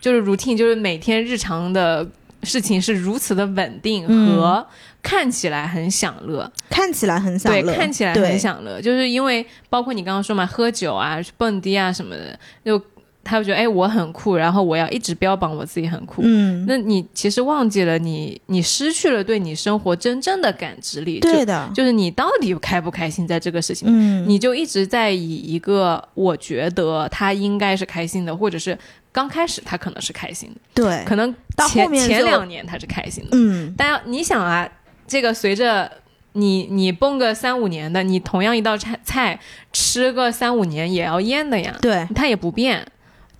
[0.00, 2.06] 就是 routine，就是每天日常的
[2.42, 4.36] 事情是如此的稳定嗯。
[4.36, 4.66] 和
[5.02, 12.78] 看起来很享乐，看起来很享对，乐，看起来很享乐，就是因为包括你刚刚说嘛，喝酒啊、去蹦迪啊什么的，就
[13.22, 16.22] 他会觉得哎我很酷，然后我要一直标榜我自己很酷。
[16.24, 28.76] 嗯，那你其实忘记了你，你失去了对你生活真正的感知力，对的，就是你到底开不开心在这个事情，嗯，你就一直在以一个我觉得他应该是开心的，或者是
[29.12, 34.68] 刚开始他可能是开心的，对，可能到后面前两年他是开心的，嗯，但要你想啊，
[35.06, 35.90] 这个随着
[36.32, 39.38] 你你蹦个三五年的，你同样一道菜菜
[39.72, 42.86] 吃个三五年也要厌的呀，对，它也不变。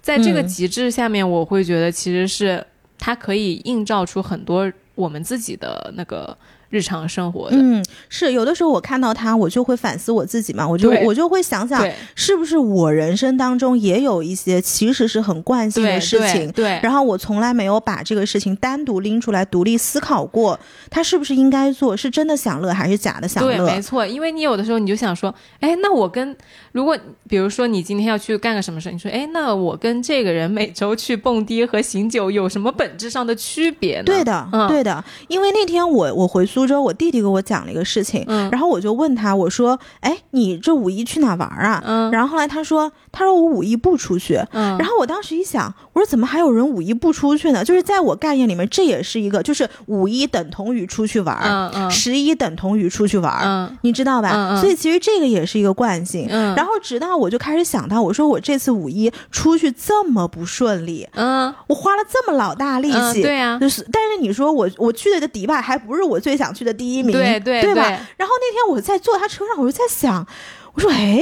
[0.02, 0.46] 在这个嗯。
[0.46, 2.64] 极致下面，我会觉得其实是
[2.98, 6.36] 它可以映照出很多我们自己的那个
[6.70, 7.56] 日常生活的。
[7.56, 16.50] 嗯，是有的时候我看到他，我就会反思我自己嘛，我就我就会想想，是不是我人生当中也有一些其实是很惯性的事情。
[16.52, 23.66] 对，对然后我从来没有把这个事情单独拎出来独立思考过，他是不是应该做，是真的享乐还是假的享对，乐？
[23.66, 26.36] 没错，因为你有的时候你就想说，哎，那我跟
[26.72, 26.96] 如果
[27.28, 34.04] 比如说你今天要去干个什么事，你说，哎，那我跟这个人每周去蹦迪和醒酒有什么本质上的区别呢？
[34.04, 41.82] 对的，嗯对的，因为那天我我回苏州，我弟弟给我讲了一个事情，嗯然后我就问他，我说，哎，你这五一去哪玩啊？
[41.86, 44.38] 嗯然后后来他说，他说我五一不出去。
[44.52, 47.64] 嗯，然后我当时一想，我说怎么还有人五一不出去呢？
[47.64, 54.60] 就是在我概念里面，这也是一个，就是五一等同于出去玩，十一等同于出去玩，嗯你知道吧？
[54.60, 56.26] 所以其实这个也是一个惯性。
[56.28, 67.82] 嗯，然后直到我就开始想到，我说我这次五一出去这么不顺利，嗯我花了这么老大力嗯，气，对呀、就是，但是你说我我去的迪拜还不是我最想去的第一名，对对对吧？
[68.16, 70.26] 然后那天我在坐他车上，我就在想，
[70.74, 71.20] 我说，哎。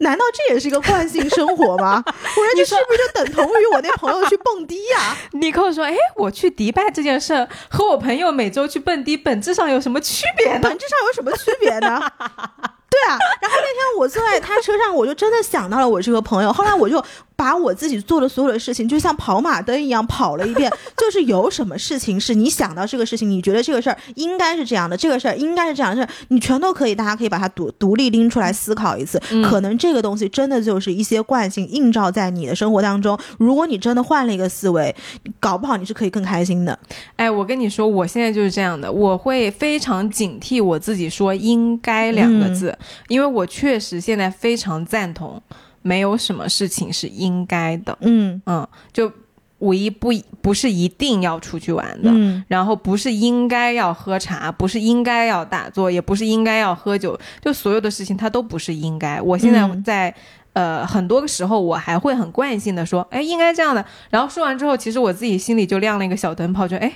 [0.00, 2.00] 难道这也是一个惯性生活吗？
[2.06, 10.60] 我说这是不是就等同于我那朋友去蹦迪呀、 你跟我说，哎，我去迪拜这件事和我朋友每周去蹦迪本质上有什么区别呢？
[10.62, 11.98] 本质上有什么区别呢？
[12.88, 16.52] 对啊，然后那天我坐在他车上，我就真的想到了我这个朋友。
[16.52, 17.04] 后来我就
[17.38, 20.68] 把我自己做的所有的事情，就像跑马灯一样跑了一遍。
[20.98, 29.22] 就是有什么事情是你想到这个事情，你觉得这个事儿应该是这样的，这个事儿应该是这样的事儿，你全都可以，大家可以把它独独立拎出来思考一次。
[29.30, 33.16] 嗯可能这个东西真的就是一些惯性映照在你的生活当中。
[33.38, 34.94] 如果你真的换了一个思维，
[35.38, 36.76] 搞不好你是可以更开心的。
[37.16, 45.40] 哎，我跟你说，我现在就是这样的，我会非常警惕我自己说“应该”两个字，因为我确实现在非常赞同，
[45.82, 47.96] 没有什么事情是应该的。
[48.00, 49.10] 嗯嗯，就
[49.58, 52.10] 五一不不是一定要出去玩的。
[52.12, 59.20] 嗯然后不是应该要喝茶，不是应该要打坐，也不是应该要喝酒，就所有的事情它都不是应该。
[59.20, 60.14] 我现在嗯在、
[60.52, 63.84] 呃很多个时候，我还会很惯性的说，哎，应该这样的。
[64.10, 66.92] 然后说完之后，其实我自己心里就亮了一个小灯泡，就哎，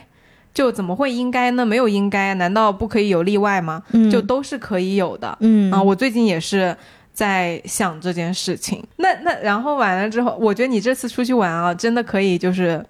[0.53, 1.64] 就怎么会应该呢？
[1.64, 3.83] 没有应该，难道不可以有例外吗？
[3.92, 5.37] 嗯，就都是可以有的。
[5.40, 6.77] 嗯啊，我最近也是
[7.12, 8.83] 在想这件事情。
[8.96, 12.85] 那那然后完了之后，我觉得你这次出去玩啊，真的可以就是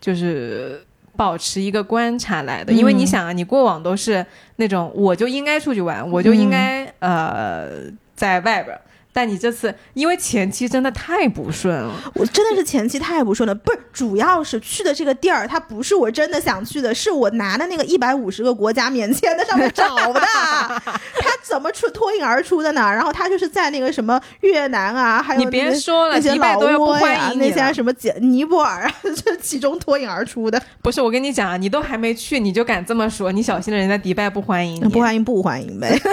[0.00, 0.80] 就是
[1.16, 4.24] 保持一个观察来的，因为你嗯想啊，你过往都是
[4.56, 7.68] 那种我就应该出去玩，我就应该、呃
[8.14, 8.80] 在外边儿。
[9.18, 20.20] 但你这次因为前期真的太不顺了，我真的是前期太不顺了，不是，主要是去的这个地儿，它不是我真的想去的，是我拿的那个一百五十个国家免签的上面找的，
[20.80, 22.80] 它怎么出脱颖而出的呢？
[22.82, 27.40] 然后它就是在那个什么越南啊，还有你别说了，那些迪拜老都要不挝呀欢，迎。
[27.40, 34.88] 那些什么杰尼泊尔啊， 这其中脱颖而出的，不是我跟你讲啊，你都还没去，你就敢这么说，你小心了，人家迪拜不欢迎你。
[34.88, 36.00] 不欢迎不欢迎呗。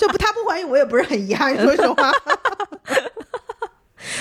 [0.00, 2.10] 就不他不怀孕我也不是很遗憾， 说实话。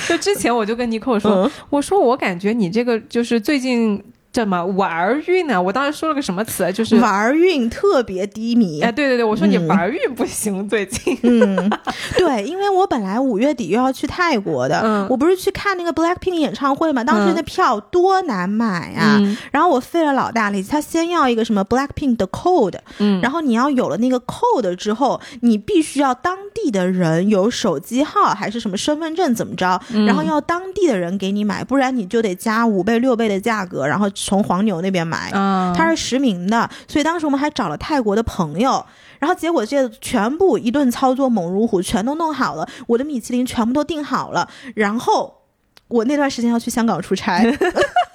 [0.09, 4.63] 就之前我就跟妮蔻说，嗯我说我感觉你这个就是最近叫什么？
[4.65, 5.59] 玩儿运呢？
[5.61, 6.71] 我当时说了个什么词啊？
[6.71, 8.81] 就是玩运特别低迷。
[8.81, 9.67] 哎，，对对对，我说你嗯。
[9.67, 11.17] 玩儿运不行，最近。
[11.23, 11.69] 嗯，
[12.17, 15.07] 对，因为我本来五月底又要去泰国的，嗯。
[15.09, 17.35] 我不是去看那个 Blackpink 演唱会嘛，当时嗯。
[17.35, 19.35] 那票多难买啊，嗯。
[19.51, 30.05] 然后我费了老大力气，他先要一个什么 Blackpink 的 code，嗯，然后你要有了那个 code 之后，你必须要当地的人有手机号还是什么身份证怎么着，嗯。
[30.05, 35.29] 然后要当地的人给你买，不然你就得加五倍六倍的价格，然后从黄牛那边买。
[35.31, 38.85] 啊，它是实名的，所以当时我们还找了泰国的朋友，
[39.19, 45.41] 然后结果这全部一顿操作猛如虎，全都弄好了，我的米其林全部都订好了，然后
[45.87, 47.43] 我那段时间要去香港出差。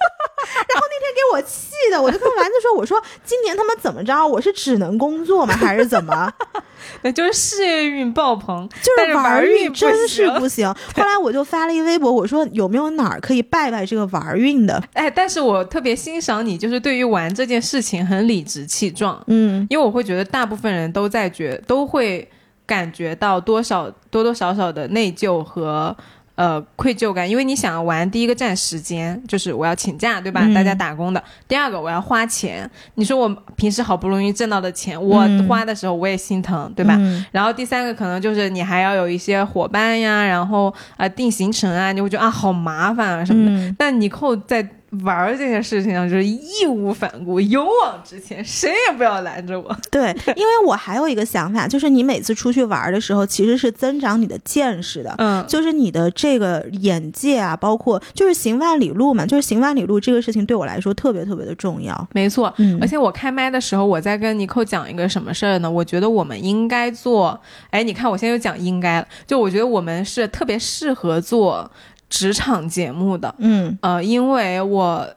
[0.45, 4.25] 然后那天给我气的，我就跟丸子说：“我说今年他们怎么着？
[4.27, 5.53] 我是只能工作吗？
[5.55, 6.31] 还是怎么？
[7.01, 14.81] 那就是事业运爆棚，就是玩儿运真是行不行。”后来我就发了一微博，我说有没有哪儿可以拜拜这个玩儿运的？
[14.93, 22.27] 哎，但是我特别欣赏你，就是对于玩这件事情很理直气壮，嗯因为我会觉得大部分人都在觉都会
[22.65, 25.95] 感觉到多少多多少少的内疚和。
[26.35, 30.41] 呃，愧疚感，因为你想玩，第一个占时间，就是我要请假，对吧？
[30.43, 31.23] 嗯大家打工的。
[31.47, 32.69] 第二个，我要花钱。
[32.95, 36.95] 你说我平时好不容易挣到的钱，我嗯花的时候我也心疼，对吧？
[36.99, 43.51] 嗯然后第三个可能就是你还要有一些伙伴呀，然后啊、呃定行程啊，你会觉得啊好麻烦啊什么的。
[43.51, 44.67] 嗯但你扣在
[45.03, 49.75] 玩儿这件事情上就是义无反顾、勇往直前，谁也不要拦着我。
[49.91, 55.13] 对，因为我还有一个想法，就是你每次出去玩的时候，其实是增长你的见识的。
[55.17, 62.07] 嗯，就是你的这个眼界啊，包括就是行万里路嘛，就是行万里路这个事情对我来说特别特别的重要。
[62.13, 62.53] 没错。
[62.57, 65.69] 嗯而且我开麦的时候，我在跟尼寇讲一个什么事儿呢？
[65.69, 67.39] 我觉得我们应该做，
[67.69, 71.69] 哎，你看我现在又讲应该了，就我觉得我们是特别适合做
[72.09, 73.33] 职场节目的。
[73.39, 75.07] 嗯呃，因为我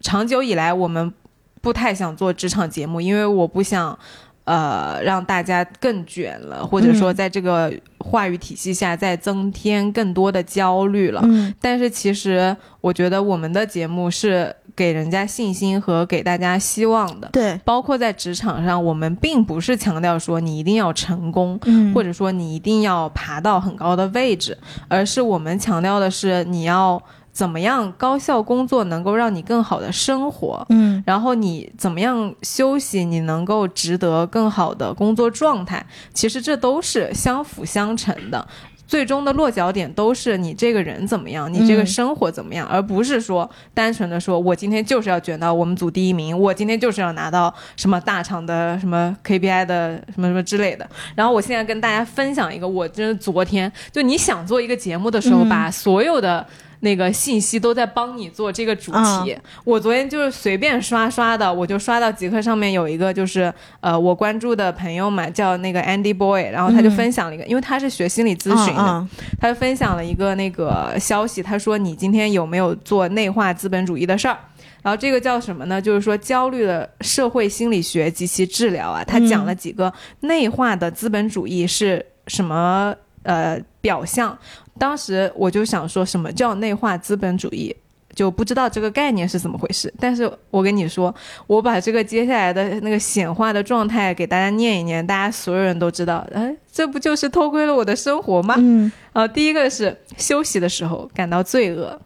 [0.00, 1.12] 长久以来我们
[1.60, 3.98] 不太想做职场节目，因为我不想
[4.44, 11.20] 呃让大家更卷了，或者说嗯在这个话语体系下再增添更多的焦虑了。
[11.24, 17.28] 嗯但是其实我觉得我们的节目是给人家信心和给大家希望的。
[17.32, 24.56] 对，包括在职场上，我们并不是强调说你一定要成功，嗯或者说你一定要爬到很高的位置，
[24.88, 27.02] 而是我们强调的是你要
[27.32, 35.86] 怎么样高效工作能够让你更好的生活，嗯然后你怎么样休息，你能够值得更好的工作状态。
[36.12, 38.46] 其实这都是相辅相成的。
[38.86, 50.88] 最终的落脚点都是你这个人怎么样，你这个嗯生活怎么样，而不是说单纯的说我今天就是要卷到我们组第一名，我今天就是要拿到什么大厂的什么 KPI 的什么什么之类的。
[51.14, 56.46] 然后我现在跟大家分享一个，我真是昨天就你想做一个节目的时候，嗯把所有的。
[56.86, 59.32] 那个信息都在帮你做这个主题。
[59.32, 69.08] 嗯我昨天就是随便刷刷的，我就刷到极客上面有一个就是呃我关注的朋友嘛，叫那个 Andy Boy，然后他就嗯分享了一个，因为他是学心理咨询的，嗯
[69.40, 74.38] 他就分享了一个那个消息，他说你今天有没有做内化资本主义的事儿？
[74.82, 75.82] 然后这个叫什么呢？
[75.82, 84.38] 就是说焦虑的社会心理学及其治疗啊，他讲了几个内化的资本主义是什么呃表象。
[84.78, 87.74] 当时我就想说什么叫内化资本主义？
[88.14, 91.14] 就不知道这个概念是怎么回事，但是我跟你说，
[91.46, 98.54] 我把这个接下来的那个显化的状态给大家念一念，大家所有人都知道，哎，这不就是偷窥了我的生活吗？
[98.56, 102.00] 嗯呃，第一个是休息的时候感到罪恶，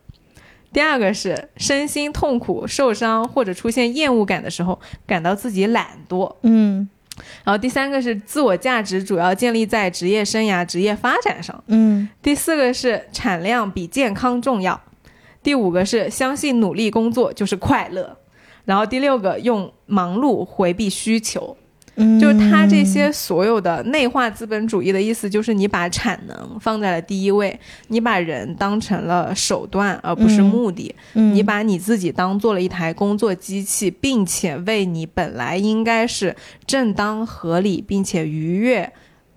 [0.72, 6.88] 第二个是身心痛苦、受伤或者出现厌恶感的时候感到自己懒惰，嗯
[7.44, 12.08] 然后第三个是自我价值主要建立在职业生涯、职业发展上，嗯。
[12.22, 14.80] 第四个是产量比健康重要，
[15.42, 18.16] 第五个是相信努力工作就是快乐，
[18.64, 21.56] 然后第六个用忙碌回避需求。
[22.00, 36.34] 嗯，就是他这些所有的内化资本主义的意思，就是你把产能放在了第一位，你把人当成了手段而不是目的，嗯你把你自己当做了一台工作机器，并且为你本来应该是
[36.66, 38.90] 正当合理并且愉悦。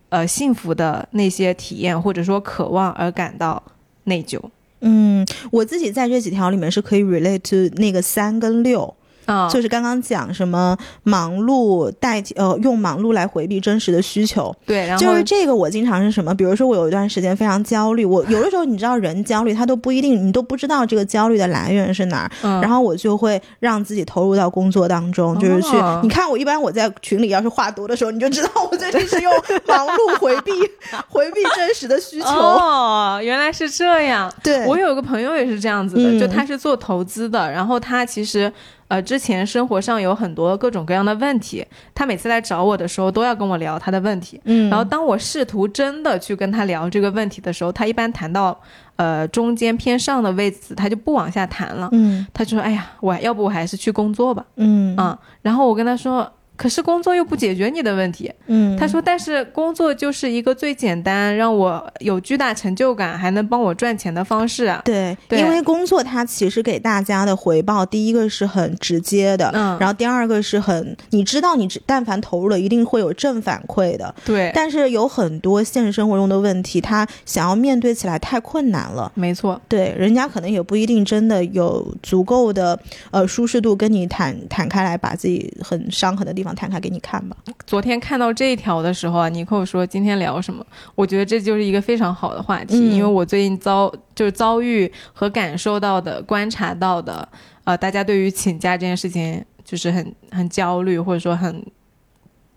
[0.10, 3.64] 呃幸福的那些体验或者说渴望而感到
[4.04, 4.40] 内疚。
[4.82, 8.96] 嗯，我自己在这几条里面是可以 relate to 那个三跟六，
[9.26, 22.62] 啊、就是刚刚讲什么忙碌代替呃用忙碌来回避真实的需求，对，然后就是这个我经常是什么，比如说我有一段时间非常焦虑，我有的时候你知道人焦虑他都不一定你都不知道这个焦虑的来源是哪儿，嗯。
[22.62, 29.32] 然后我就会让自己投入到工作当中，就是去哦你看我一般我在群里要是话多的时候，你就知道我最近是用
[29.68, 30.52] 忙碌回避
[31.10, 34.32] 回避真实的需求，哦，原来是这样。
[34.44, 36.20] 对，我有个朋友也是这样子的，嗯。
[36.20, 38.52] 就他是做投资的，然后他其实
[38.88, 41.66] 呃之前生活上有很多各种各样的问题，
[41.96, 48.60] 他每次来找我的时候都要跟我聊他的问题，嗯，然后当我试图真的去跟他聊这个问题的时候，他一般谈到
[48.96, 56.32] 呃中间偏上的位置，他就不往下谈了，嗯他就说：“哎呀，我要不我还是去工作吧。”嗯啊、然后我跟他说。
[56.56, 64.82] 可是工作又不解决你的问题，嗯，他说：“但是工作就是一个最简单，让我有巨大成就感，还能帮我赚钱的方式啊。
[64.86, 74.14] 对，对因为工作它其实给大家的回报，第一个是很直接的，嗯然后第二个是很你知道你但凡投入了，一定会有正反馈的。
[74.24, 79.12] 对，但是有很多现实生活中的问题，他想要面对起来太困难了。
[79.16, 82.80] 没错，对，人家可能也不一定真的有足够的
[83.10, 87.36] 呃舒适度跟你坦坦开来，把自己很伤痕的地方摊开给你看吧。
[87.66, 90.66] 昨天看到这一条的时候啊，你跟我说今天聊什么？
[90.96, 97.28] 我觉得这就是一个非常好的话题，嗯因为我最近遭就是遭遇和感受到的、观察到的，
[97.64, 101.66] 呃，大家对于请假这件事情就是很很焦虑，或者说很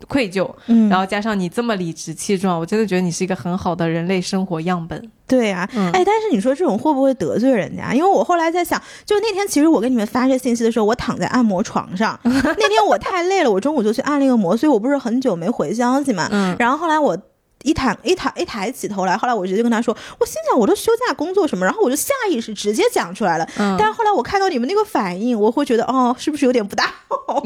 [0.09, 5.11] 愧疚，嗯然后加上你这么理直气壮，我真的觉得你是一个很好的人类生活样本。
[5.27, 7.93] 对啊，嗯哎，但是你说这种会不会得罪人家？
[7.93, 16.29] 因为我后来在想，就那天其实我跟你们发这信息的时候，我躺在按摩床上， 那天我太累了，我中午就去按了一个摩，所以我不是很久没回消息嘛。
[16.31, 17.19] 嗯，然后后来我。
[17.67, 23.45] 一抬一抬一抬起头来，后来我直接跟他说，我心想我都休假工作什么，然后我就下意识直接讲出来了。
[23.59, 27.43] 嗯但是后来我看到你们那个反应，我会觉得哦，是不是有点不大好？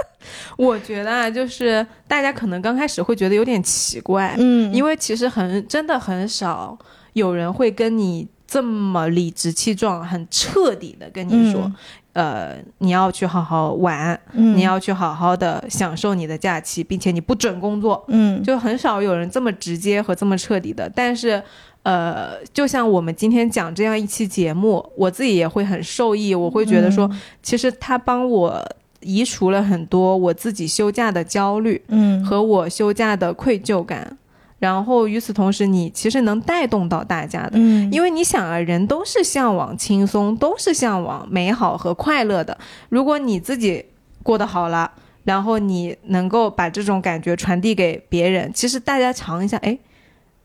[0.56, 6.76] 我觉得啊，就是大家可能刚开始会觉得有点奇怪，嗯，因为为其实很真的很少
[7.12, 11.70] 有人会跟你这么理直气壮、很彻底的跟你说，
[12.18, 20.90] 呃，你要去好好玩，嗯你要去好好的享受你的假期，并且你不准工作，嗯就很少有人这么直接和这么彻底的。
[20.92, 21.40] 但是，
[21.84, 27.08] 呃，就像我们今天讲这样一期节目，我自己也会很受益，我会觉得说，
[27.40, 31.80] 其实他帮我移除了很多我自己休假的焦虑。
[31.86, 34.18] 嗯和我休假的愧疚感，
[34.58, 42.58] 然后与此同时，你其实能带动到大家的，嗯因为你想啊，人都是向往轻松，都是向往美好和快乐的。
[42.88, 43.84] 如果你自己
[44.22, 44.90] 过得好了，
[45.24, 49.78] 然后你能够把这种感觉传递给别人，其实大家尝一下，哎。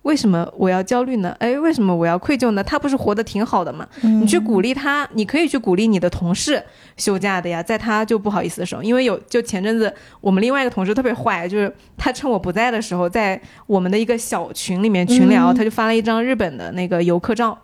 [0.04, 1.36] 为什么我要焦虑呢？
[1.40, 2.64] 哎，为什么我要愧疚呢？
[2.64, 3.88] 他不是活得挺好的吗？
[4.04, 6.62] 嗯你去鼓励他，你可以去鼓励你的同事
[6.98, 17.58] 休假的呀，在他就不好意思的时候，因为有就前阵子我们另外一个同事特别坏，就是他趁我不在的时候，在我们的一个小群里面群聊，嗯他就发了一张日本的那个游客照。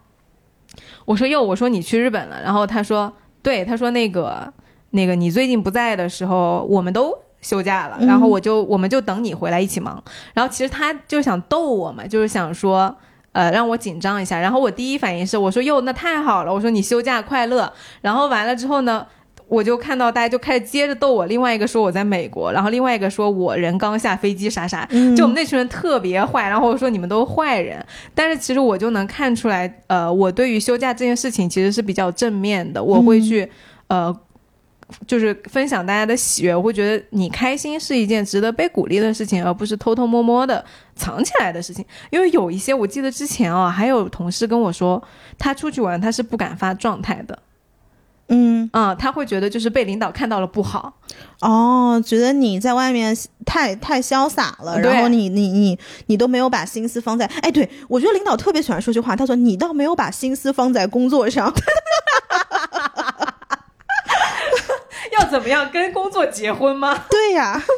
[1.03, 3.11] 我说哟，我说你去日本了，然后他说
[3.41, 4.53] 对，他说那个
[4.91, 7.13] 那个你最近不在的时候，我们都。
[7.41, 10.01] 休假了，嗯然后我就我们就等你回来一起忙。
[10.33, 12.93] 然后其实他就想逗我嘛，就是想说，
[13.31, 14.39] 呃，让我紧张一下。
[14.39, 17.71] 然后我第一反应是，我说哟，那太好了，我说你休假快乐。
[18.01, 19.05] 然后完了之后呢，
[19.47, 27.83] 我就看到大家就开始接着逗我，另外一个说我在美国，然后另外一个说我人刚下飞机啥啥，嗯就我们那群人特别坏，然后我说你们都坏人。
[28.13, 33.49] 但是其实我就能看出来，呃，我对于休假这件事情其实是比较正面的，我会去，
[33.87, 34.13] 呃。
[35.07, 40.63] 就是分享大家的喜悦，我会觉得你开心是一件值得被鼓励的事情，而不是偷偷摸摸的
[40.95, 41.85] 藏起来的事情。
[42.09, 45.01] 因为有一些，我记得之前啊，还有同事跟我说，
[45.37, 47.39] 他出去玩他是不敢发状态的，
[48.27, 48.69] 嗯。
[48.71, 50.93] 嗯，他会觉得就是被领导看到了不好，
[51.41, 61.51] 哦，觉得你在外面太太潇洒了，然后你你你你都没有把心思放在，哎，对我觉得领导特别喜欢说句话，他说你倒没有把心思放在工作上，
[65.17, 67.03] 要怎么样跟工作结婚吗？
[67.09, 67.61] 对呀。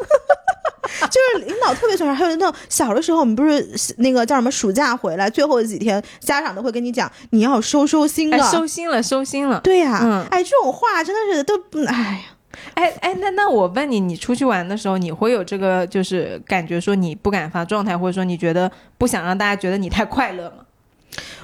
[1.10, 3.66] 就是领导特别喜欢，还有那种小的时候，我们不是
[3.98, 8.52] 那个叫什么暑假回来最后几天，家长都会跟你讲，你要收收心哎，啊。
[8.52, 9.62] 收心了，收心了。
[9.62, 12.20] 对呀、嗯哎，这种话真的是都不，哎呀，
[12.74, 20.66] 哎哎，那那我问你，你出去玩的时候，你会有这个就是感觉说你不敢发状态，或者说你觉得不想让大家觉得你太快乐吗？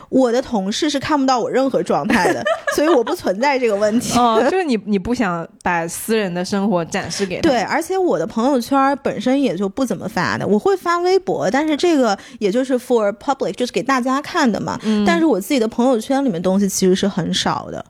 [0.09, 2.43] 我的同事是看不到我任何状态的，
[2.75, 4.17] 所以我不存在这个问题。
[4.17, 7.49] 哦，就是你你不想把私人的生活展示给他。
[7.49, 14.79] 对，而且我的朋友圈本身也就不怎么发的，我会发微博，但是这个也就是 for public，就是给大家看的嘛。
[14.83, 17.83] 嗯但是我自己的朋友圈里面东西其实是很少的。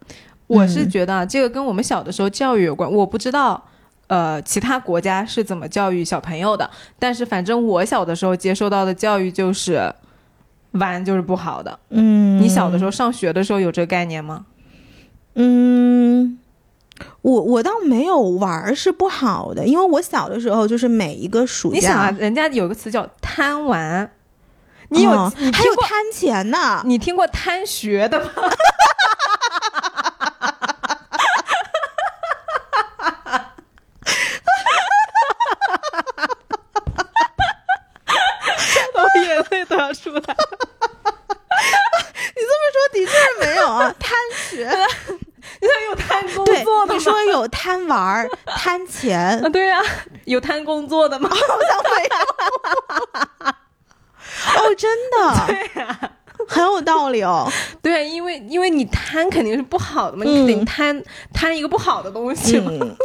[0.47, 3.63] 我是觉得啊这个跟我们小的时候教育有关，我不知道。
[4.09, 6.70] 呃，其他国家是怎么教育小朋友的？
[6.97, 9.93] 但是反正我小的时候接受到的教育就是，
[10.72, 11.80] 玩就是不好的。
[11.89, 14.45] 嗯，你小的时候上学的时候有这个概念吗？
[15.36, 16.39] 嗯，
[17.22, 24.11] 我我倒没有玩儿是不好的，因为我小的时候就是每一个暑假，你想啊，人家有个词叫贪玩，
[24.89, 26.82] 你有、哦你还有贪钱呢？
[26.86, 28.32] 你听过贪学的吗？
[38.93, 40.26] 我眼泪都要出来了。
[42.36, 44.18] 你这么说的确是没有啊，贪
[44.49, 44.68] 学。
[45.59, 46.87] 你看有贪工对作，的吗？
[46.98, 48.28] 你说有贪玩儿、
[48.58, 49.80] 贪钱，啊，对呀、
[50.26, 51.30] 有贪工作的吗？
[51.30, 51.48] 好像
[51.84, 52.18] 没有。
[54.58, 56.00] 哦，真的，对呀、
[56.48, 57.48] 很有道理哦。
[57.82, 62.72] 对，因为因为你贪肯定是不好的嘛，你肯定贪贪一个不好的东西嘛。
[62.72, 62.98] 嗯，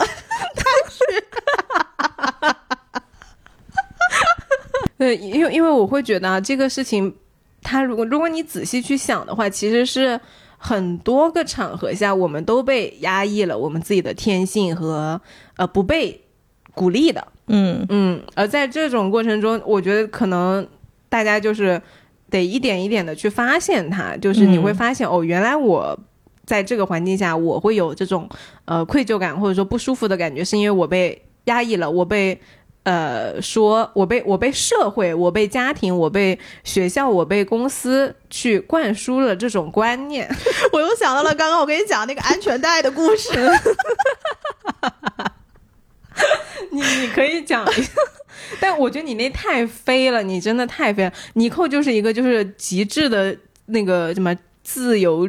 [4.96, 7.14] 对，因为因为我会觉得啊，这个事情，
[7.62, 10.18] 他如果如果你仔细去想的话，其实是
[10.66, 15.20] 很多个场合下我们都被压抑了我们自己的天性和
[15.58, 16.18] 呃不被
[16.72, 17.28] 鼓励的。
[17.48, 20.66] 嗯嗯，而在这种过程中，我觉得可能
[21.10, 21.80] 大家就是
[22.30, 25.98] 得一点一点的去发现它，就是你会嗯发现、哦，原来我。
[26.46, 28.28] 在这个环境下，我会有这种
[28.66, 32.38] 呃愧疚感或者说不舒服的感觉，是因为我被压抑了，我被
[32.84, 40.28] 呃说我被我被社会、我被家庭、我被学校、我被公司去灌输了这种观念。
[40.72, 43.30] 我又想到了刚刚我跟你讲那个安全带的故事。
[46.70, 47.92] 你你可以讲一下，
[48.60, 51.12] 但我觉得你那太飞了，你真的太飞了。
[51.34, 55.28] 尼寇就是一个就是极致的那个什么自由。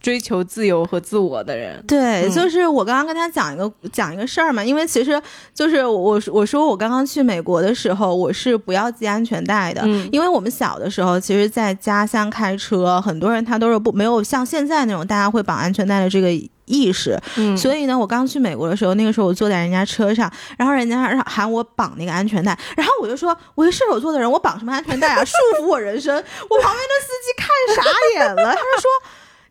[0.00, 5.20] 追求自由和自我的人，对，嗯就是我刚刚跟他讲一个讲一个事儿嘛，因为其实
[5.54, 16.30] 就是我我说我刚刚去美国的时候，我是不要系安全带的，嗯因为我们小的时候，其实在家乡开车，很多人他都是不没有像现在那种大家会绑安全带的这个
[16.64, 26.14] 意识，嗯，所以呢，我刚去美国的时候，那个时候我坐在人家车上，然后人家让喊我绑那个安全带，然后我就说，我是射手座的人，我绑什么安全带啊，束缚我人生。
[26.16, 28.90] 我旁边的司机看傻眼了，他就说。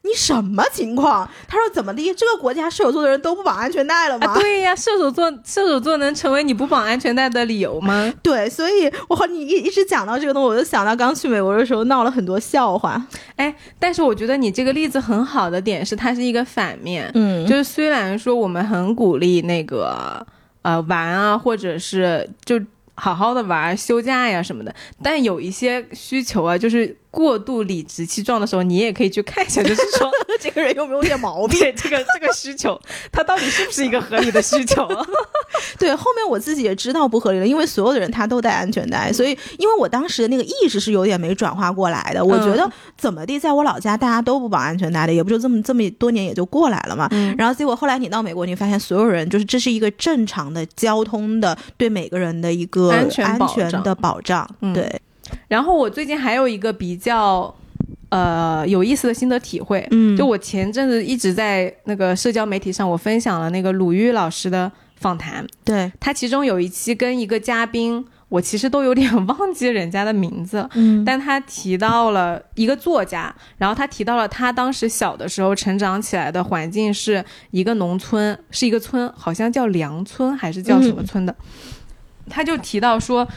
[0.06, 1.28] 你什么情况？
[1.47, 2.14] 他说怎么的？
[2.14, 4.28] 这个国家射手座的人都不绑安全带了吗？
[4.28, 8.14] 啊，对呀，射手座，射手座能成为你不绑安全带的理由吗？
[8.22, 13.03] 对，所以我和你一一直讲到这个东西，我就想到刚去美国的时候闹了很多笑话。
[13.36, 20.26] 哎，但是我觉得你这个例子很好的点是，它是一个反面，嗯就是虽然说我们很鼓励那个
[20.62, 22.60] 呃玩啊，或者是就
[22.96, 24.74] 好好的玩休假呀什么的，
[25.04, 31.60] 但有一些需求啊，就是过度理直气壮的时候，你也可以去看一下，就是说 这个人有没有点毛病？
[31.60, 32.80] 对这个这个需求，
[33.12, 34.88] 他到底是不是一个合理的需求？
[35.80, 42.24] 对，后面我自己也知道不合理了，因为所有的人他都带安全带，所以因为我当时的那个意识是有点没转化过来的。
[42.24, 47.08] 我觉得怎么地，在我老家大家都不绑安全带的，也不就这么这么多年也就过来了嘛。
[47.12, 54.50] 嗯然后结果后来你到美国，你发现所有人就是这是一个正常的交通的对每个人的一个安全安保障全的保障。
[54.62, 55.02] 嗯对，
[55.48, 57.54] 然后我最近还有一个比较
[58.10, 81.36] 呃有意思的心得体会，嗯就我前阵子一直在那个社交媒体上，我分享了那个鲁豫老师的访谈，对，他其中有一期跟一个嘉宾，我其实都有点忘记人家的名字，嗯但他提到了一个作家，然后他提到了他当时小的时候成长起来的环境是一个农村，是一个村，好像叫梁村还是叫什么村的。
[82.30, 83.28] 他就提到说，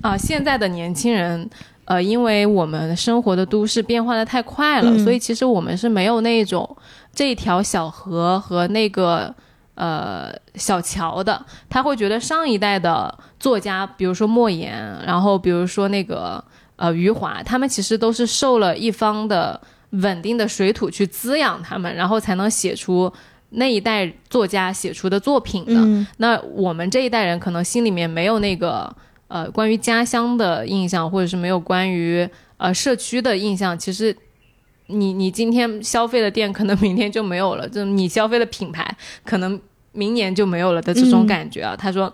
[0.00, 1.48] 啊、现在的年轻人，
[1.84, 6.76] 呃，因为我们生活的都市变化的太快了，嗯所以其实我们是没有那种
[7.14, 9.34] 这条小河和那个
[9.74, 11.44] 呃小桥的。
[11.68, 14.74] 他会觉得上一代的作家，比如说莫言，
[15.06, 16.42] 然后比如说那个
[16.76, 23.12] 呃余华，他们其实都是受了一方的稳定的水土去滋养他们，然后才能写出
[23.52, 25.74] 那一代作家写出的作品的。
[25.74, 28.94] 嗯那我们这一代人可能心里面没有那个
[29.28, 33.78] 呃关于家乡的印象，或者是没有关于呃社区的印象。
[33.78, 34.16] 其实
[34.86, 39.60] 你你今天消费的店，可能明天就没有了；就你消费的品牌，可能
[39.92, 41.76] 明年就没有了的这种嗯感觉啊。
[41.76, 42.12] 他说。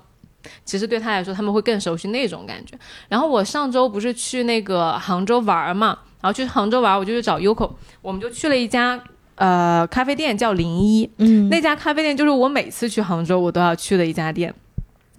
[0.65, 2.79] 其实对他来说，他们会更熟悉那种感觉。
[3.09, 8.99] 然后我上周不是去那个杭州玩儿嘛，然后去杭州玩，我就去找 Yoko，我们就去了一家
[9.39, 14.55] 呃咖啡店叫零一，嗯，那家咖啡店就是我每次去杭州我都要去的一家店。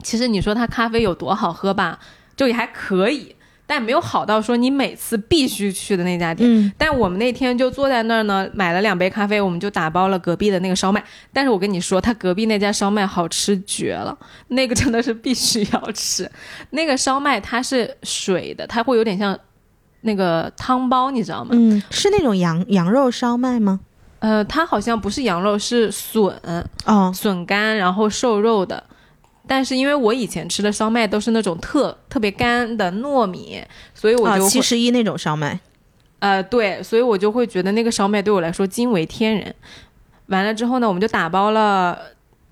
[0.03, 1.99] 其实你说它咖啡有多好喝吧，
[2.35, 6.49] 就也还可以，但没有好到说你每次必须去的那家店。
[6.49, 11.03] 嗯但我们那天就坐在那儿呢，买了两杯咖啡，我们就打包了隔壁的那个烧麦。
[11.33, 14.17] 但是我跟你说，他隔壁那家烧麦好吃绝了，
[14.47, 16.29] 那个真的是必须要吃。
[16.69, 19.37] 那个烧麦它是水的，它会有点像
[20.01, 21.49] 那个汤包，你知道吗？
[21.51, 23.81] 嗯，是那种羊羊肉烧麦吗？
[24.19, 26.33] 呃，它好像不是羊肉，是笋，
[26.85, 28.83] 哦，笋干，然后瘦肉的。
[29.47, 33.59] 但是因为我以前吃的烧麦都是那种特特别干的糯米，
[33.95, 35.59] 所以我啊，就、七十一那种烧麦。
[36.19, 39.55] 呃，对，所以我就会觉得那个烧麦对我来说惊为天人。
[40.27, 41.97] 完了之后呢，我们就打包了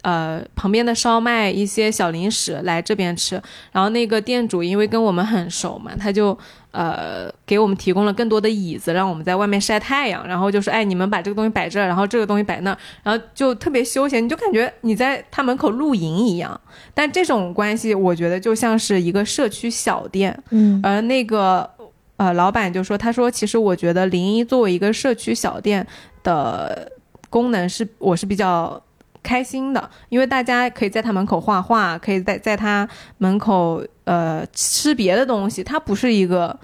[0.01, 3.39] 呃旁边的烧麦一些小零食来这边吃。
[3.72, 6.36] 然后那个店主因为跟我们很熟嘛，他就
[6.72, 10.28] 呃给我们提供了更多的椅子，让我们在外面晒太阳。
[10.28, 16.59] 然后就是，哎，你们把这个东西摆这儿，然后这个东西摆那儿，然后就特别休闲，你就感觉你在他门口露营一样。
[16.93, 20.38] 但这种关系，我觉得就像是一个社区小店。
[20.51, 21.70] 嗯而那个
[22.18, 25.86] 呃，老板就说，他说其实我觉得零一作为一个社区小店
[26.24, 26.91] 的
[27.30, 28.82] 功能是，我是比较
[29.28, 36.57] 开心的，因为大家可以在他门口画画，可以在在他门口呃吃别的东西，它不是一个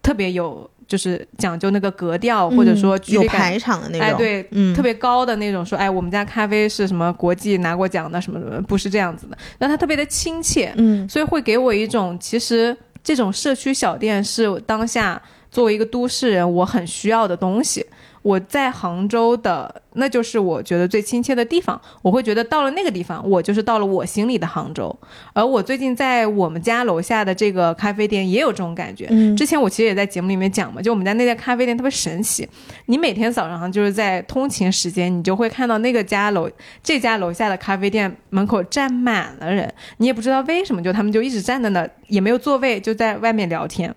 [0.00, 4.00] 特别有就是讲究那个格调，或者说有排场的那种。
[4.00, 12.74] 哎，对，嗯，特别高的那种，说哎，我们家咖啡是什么国际拿过奖的，什么什么，不是这样子的，让它特别的亲切，嗯所以会给我一种，其实
[13.04, 15.20] 这种社区小店是当下
[15.50, 17.84] 作为一个都市人我很需要的东西。
[18.22, 21.80] 我在杭州的，那就是我觉得最亲切的地方。
[22.02, 24.94] 我会觉得到了那个地方，我就是到了我心里的杭州。
[25.32, 29.06] 而我最近在我们家楼下的这个咖啡店也有这种感觉。
[29.10, 32.46] 嗯之前我其实也在节目里面讲嘛，就我们家那家咖啡店特别神奇，
[32.86, 36.50] 你每天早上就是在通勤时间，你就会看到那个家楼
[36.82, 43.94] 这家楼下的咖啡店门口站满了人，你也不知道为什么，就他们就一直站在那，也没有座位，就在外面聊天。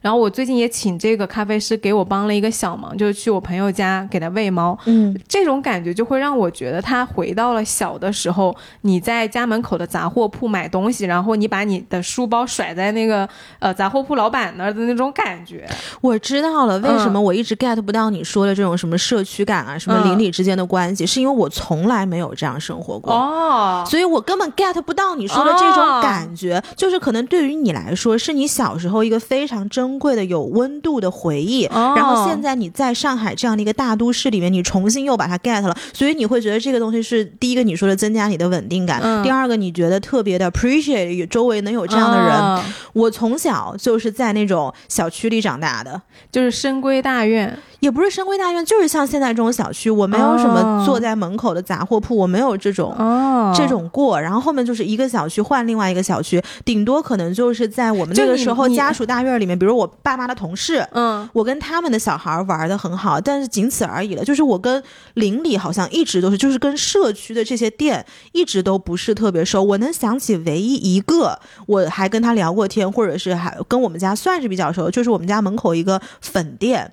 [0.00, 4.78] 然后我最近也请这个咖啡师给我帮了一个小忙，就是去我朋友家给他喂猫。
[4.86, 15.68] 嗯这种感觉就会让我觉得他回到了小的时候，你在家门口的杂货铺买东西，然后你把你的书包甩在那个呃杂货铺老板那儿的那种感觉。
[16.00, 23.12] 我知道了，为什嗯么我一直 get 不到你说的这种什么社区感啊，什么邻里之间的关系，是因为我从来没有这样生活过。
[23.12, 31.66] 哦，所以我根本 get 不到你说的这种感觉，就是可能对于你来说，是你小时候一个非常珍贵的、有温度的回忆。
[31.66, 42.30] 哦然后现在你在上海这样的一个大都市里面，你重新又把它 get 了，所以你会觉得这个东西是第一个你说的增加你的稳定感，嗯第二个你觉得特别的 appreciate 有周围能有这样的人。
[42.36, 46.00] 哦我从小就是在那种小区里长大的。
[46.32, 47.56] 就是深闺大院。
[47.80, 60.86] 也不是深闺大院，就是像现在这种小区，我没有什么哦坐在门口的杂货铺，我没有这种哦这种过，然后后面就是一个小区换另外一个小区，顶多可能就是在我们那个时候家属大院里面，比如我爸妈的同事。
[60.92, 64.24] 嗯我跟他们的小孩玩的很好，但是仅此而已了。
[64.24, 64.82] 就是我跟
[65.14, 69.62] 邻里好像一直都是，就是跟社区的这些店一直都不是特别熟。
[69.62, 76.92] 我能想起唯一一个我还跟他聊过天，或者是还跟我们家算是比较熟，就是我们家门口一个粉店，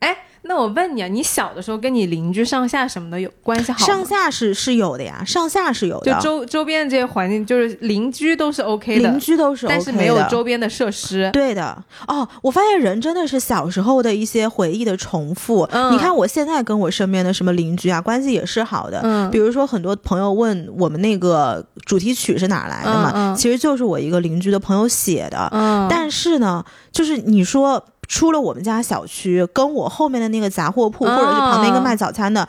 [0.00, 0.16] 哎，
[0.48, 3.86] 那我问你啊，你小的时候跟你邻居上下什么的有关系好吗？
[3.86, 11.30] 上下是是有的呀，上下是有的，就周周边的这些环境，就是邻居都是 OK 的，邻居都是 OK 的，但是没有周边的设施。
[11.32, 15.68] 对的哦，我发现人真的是小时候的一些回忆的重复。
[15.72, 19.00] 嗯你看我现在跟我身边的什么邻居啊，关系也是好的。
[19.04, 25.48] 嗯比如说很多朋友问我们那个主题曲是哪来的嘛，嗯嗯其实就是我一个邻居的朋友写的。
[25.52, 32.48] 嗯，但是呢，就是你说出了我们家小区，跟我后面的那个杂货铺，哦或者是旁边一个卖早餐的，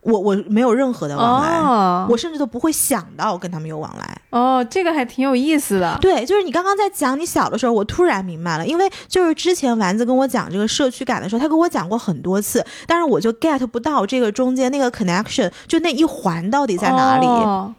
[0.00, 1.58] 我我没有任何的往来。
[1.58, 4.18] 哦，我甚至都不会想到跟他们有往来。
[4.30, 5.96] 哦，这个还挺有意思的。
[6.00, 17.26] 对，就是你刚刚在讲你小的时候，我突然明白了，因为就是之前丸子跟我讲这个社区感的时候，他跟我讲过很多次，但是我就 get 不到这个中间那个 connection，就那一环到底在哪里？
[17.26, 17.72] 哦，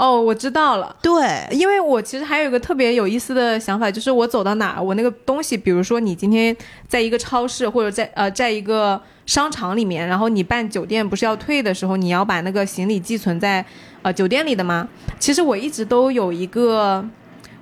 [0.00, 0.96] 哦我知道了。
[1.02, 6.56] 对，因为我其实还有一个特别有意思的想法，就是我走到哪儿，我那个东西，比如说你今天
[6.88, 13.62] 在一个超市或者在呃在一个商场里面，然后你办酒店不是要退的时候，你要把那个行李寄存在
[14.00, 14.88] 呃酒店里的吗？
[15.18, 17.04] 其实我一直都有一个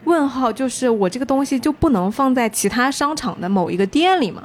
[0.04, 4.44] 问号，就是我这个东西就不能放在其他商场的某一个店里吗？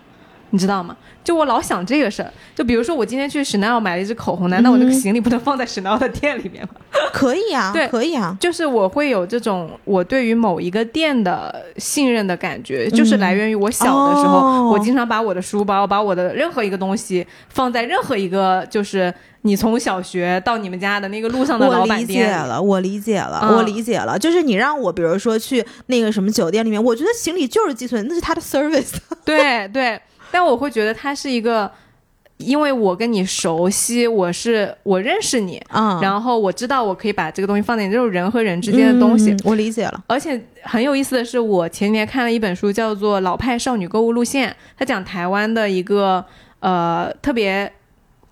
[0.54, 0.96] 你知道吗？
[1.24, 2.32] 就我老想这个事儿。
[2.54, 6.76] 就比如说我今天去 Chanel 买了一支口红，难道我这个行李不能放在 Chanel 的店里面吗？
[7.12, 8.38] 可以啊，对可以啊。
[8.40, 22.38] 就是我会有这种我对于某一个店的信任的感觉，就是来源于我小的时候，哦我经常把我的书包、把我的任何一个东西放在任何一个就是你从小学到你们家的那个路上的老我理解板店。
[22.48, 24.20] 了，我理解了，嗯我理解了。
[24.20, 28.94] 就是你让我，比如说去那个什么酒店里面，我觉得行李就是寄存，那是他的 service。
[29.26, 30.00] 对对，
[30.34, 31.72] 但我会觉得他是一个，
[32.38, 39.32] 因为我跟你熟悉，我是我认识你，嗯，然后我知道我可以把这个东西放在你这种人和人之间的东西。
[39.32, 40.04] 嗯我理解了。
[40.08, 46.26] 而且很有意思的是，我前年看了一本书，叫做《老派少女购物路线》，他讲台湾的一个
[46.62, 47.72] 呃特别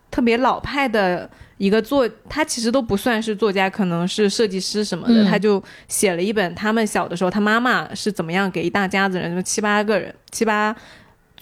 [0.10, 10.76] 特别老派的一个作，他其实都不算是作家，可能是设计师什么的，嗯他就写了一本他们小的时候，他妈妈是怎么样给一大家子人，就七八个人，七八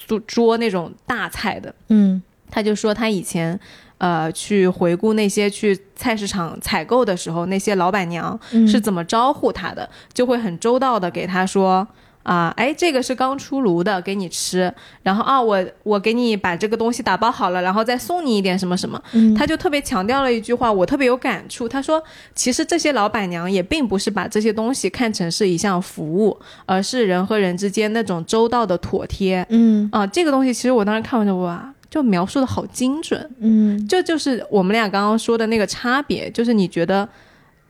[0.07, 1.73] 桌桌那种大菜的。
[1.89, 2.21] 嗯
[2.51, 3.59] 他就说他以前，
[3.99, 11.87] 呃，去回顾那些去菜市场采购的时候，那些老板娘嗯是怎么招呼他的，就会很周到的给他说。
[12.23, 14.71] 啊，哎，这个是刚出炉的，给你吃。
[15.01, 19.01] 然后啊，我我给你把这个东西打包好了，然后再送你一点什么什么。
[19.13, 21.67] 嗯他就特别强调了一句话，我特别有感触。
[21.67, 22.01] 他说，
[22.35, 29.45] 其实这些老板娘也并不是把这些东西看成是一项服务，而是人和人之间那种周到的妥帖。
[29.49, 33.27] 嗯啊，这个东西其实我当时看完就哇，就描述的好精准。
[33.39, 37.07] 嗯这就是我们俩刚刚说的那个差别，就是你觉得，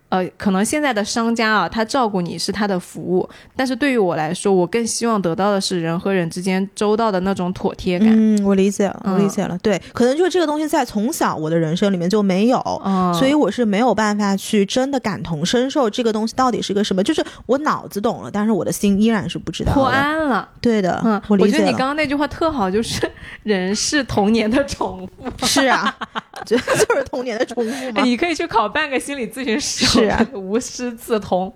[0.09, 8.07] 呃，可能现在的商家啊，他照顾你是他的服务，但是对于我来说，我更希望得到的是人和人之间周到的那种妥帖感。
[8.11, 9.57] 嗯，我理解了，我理嗯解了。
[9.59, 12.59] 对，可能就是这个东西在从小我的人生里面就没有。
[12.83, 19.95] 嗯，所以我是没有办法去真的感同身受这个东西到底是个什么，就是我脑子懂了，但是我的心依然是不知道破的。
[19.95, 20.49] 案了。
[20.59, 21.71] 对的，嗯，我觉得你我觉得你。
[21.77, 23.09] 刚刚那句话特好，就是
[23.43, 25.45] 人是童年的重复。
[25.45, 25.95] 是啊，
[26.45, 28.01] 就 就是童年的重复嘛。
[28.03, 31.53] 你可以去考半个心理咨询师，是啊，无师自通。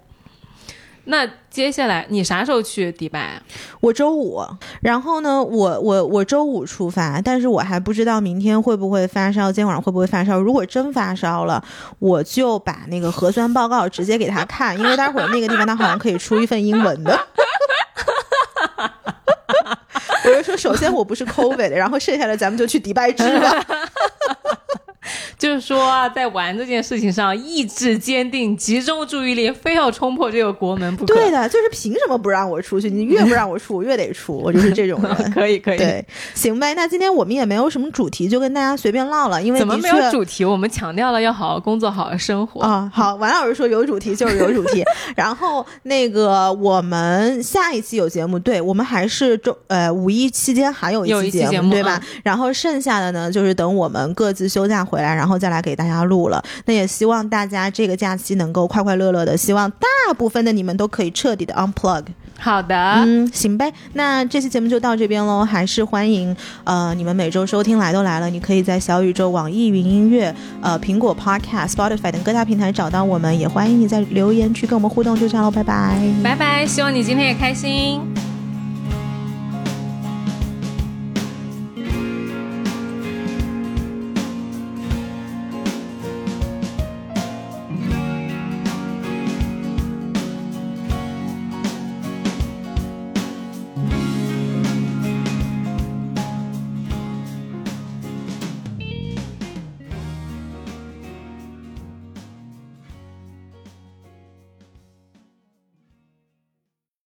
[1.05, 3.43] 那接下来你啥时候去迪拜啊？
[3.81, 4.41] 我周五，
[4.81, 10.39] 然后呢，我我我周五出发，但是我还不知道明天会不会发烧，今天晚上会不会发烧。
[10.39, 11.61] 如果真发烧了，
[11.99, 17.19] 我就把那个核酸报告直接给他看，因为待会儿那个地方他好像可以出一份英文的。
[20.25, 23.65] 我就说，首先我不是 COVID，然后剩下的咱们就去迪拜治吧。
[25.37, 31.13] 就是说啊，在玩这件事情上意志坚定，集中注意力，非要冲破这个国门不可。
[31.13, 32.89] 对的，就是凭什么不让我出去？
[32.89, 35.13] 你越不让我出，我越得出，我就是这种人。
[35.31, 35.77] 可以可以。
[35.77, 36.73] 对，行呗。
[36.75, 40.45] 那今天我们也没有什么主题，就跟大家随便唠了，因为怎么没有主题？
[40.45, 42.61] 我们强调了要好好工作，好好生活。
[42.61, 44.83] 啊、好，王老师说有主题就是有主题。
[45.15, 52.01] 然后那个我们下一期有节目，对我们还是周呃五一期间还有一期节节目对吧？
[52.23, 56.43] 然后剩下的呢，就是等我们各自休假回来，然后再来给大家录了。
[56.65, 62.03] 那也希望大家这个假期能够快快乐乐的，希望大部分的你们都可以彻底的 unplug。
[62.37, 65.45] 好的，嗯，行呗，那这期节目就到这边喽。
[65.45, 75.17] 还是欢迎呃你们每周收听来都来了，你可以在小宇宙、网易云音乐、呃苹果 Podcast、Spotify 等各大平台找到我们，也欢迎你在留言区跟我们互动。
[75.17, 78.01] 就这样喽，拜拜，拜拜，希望你今天也开心。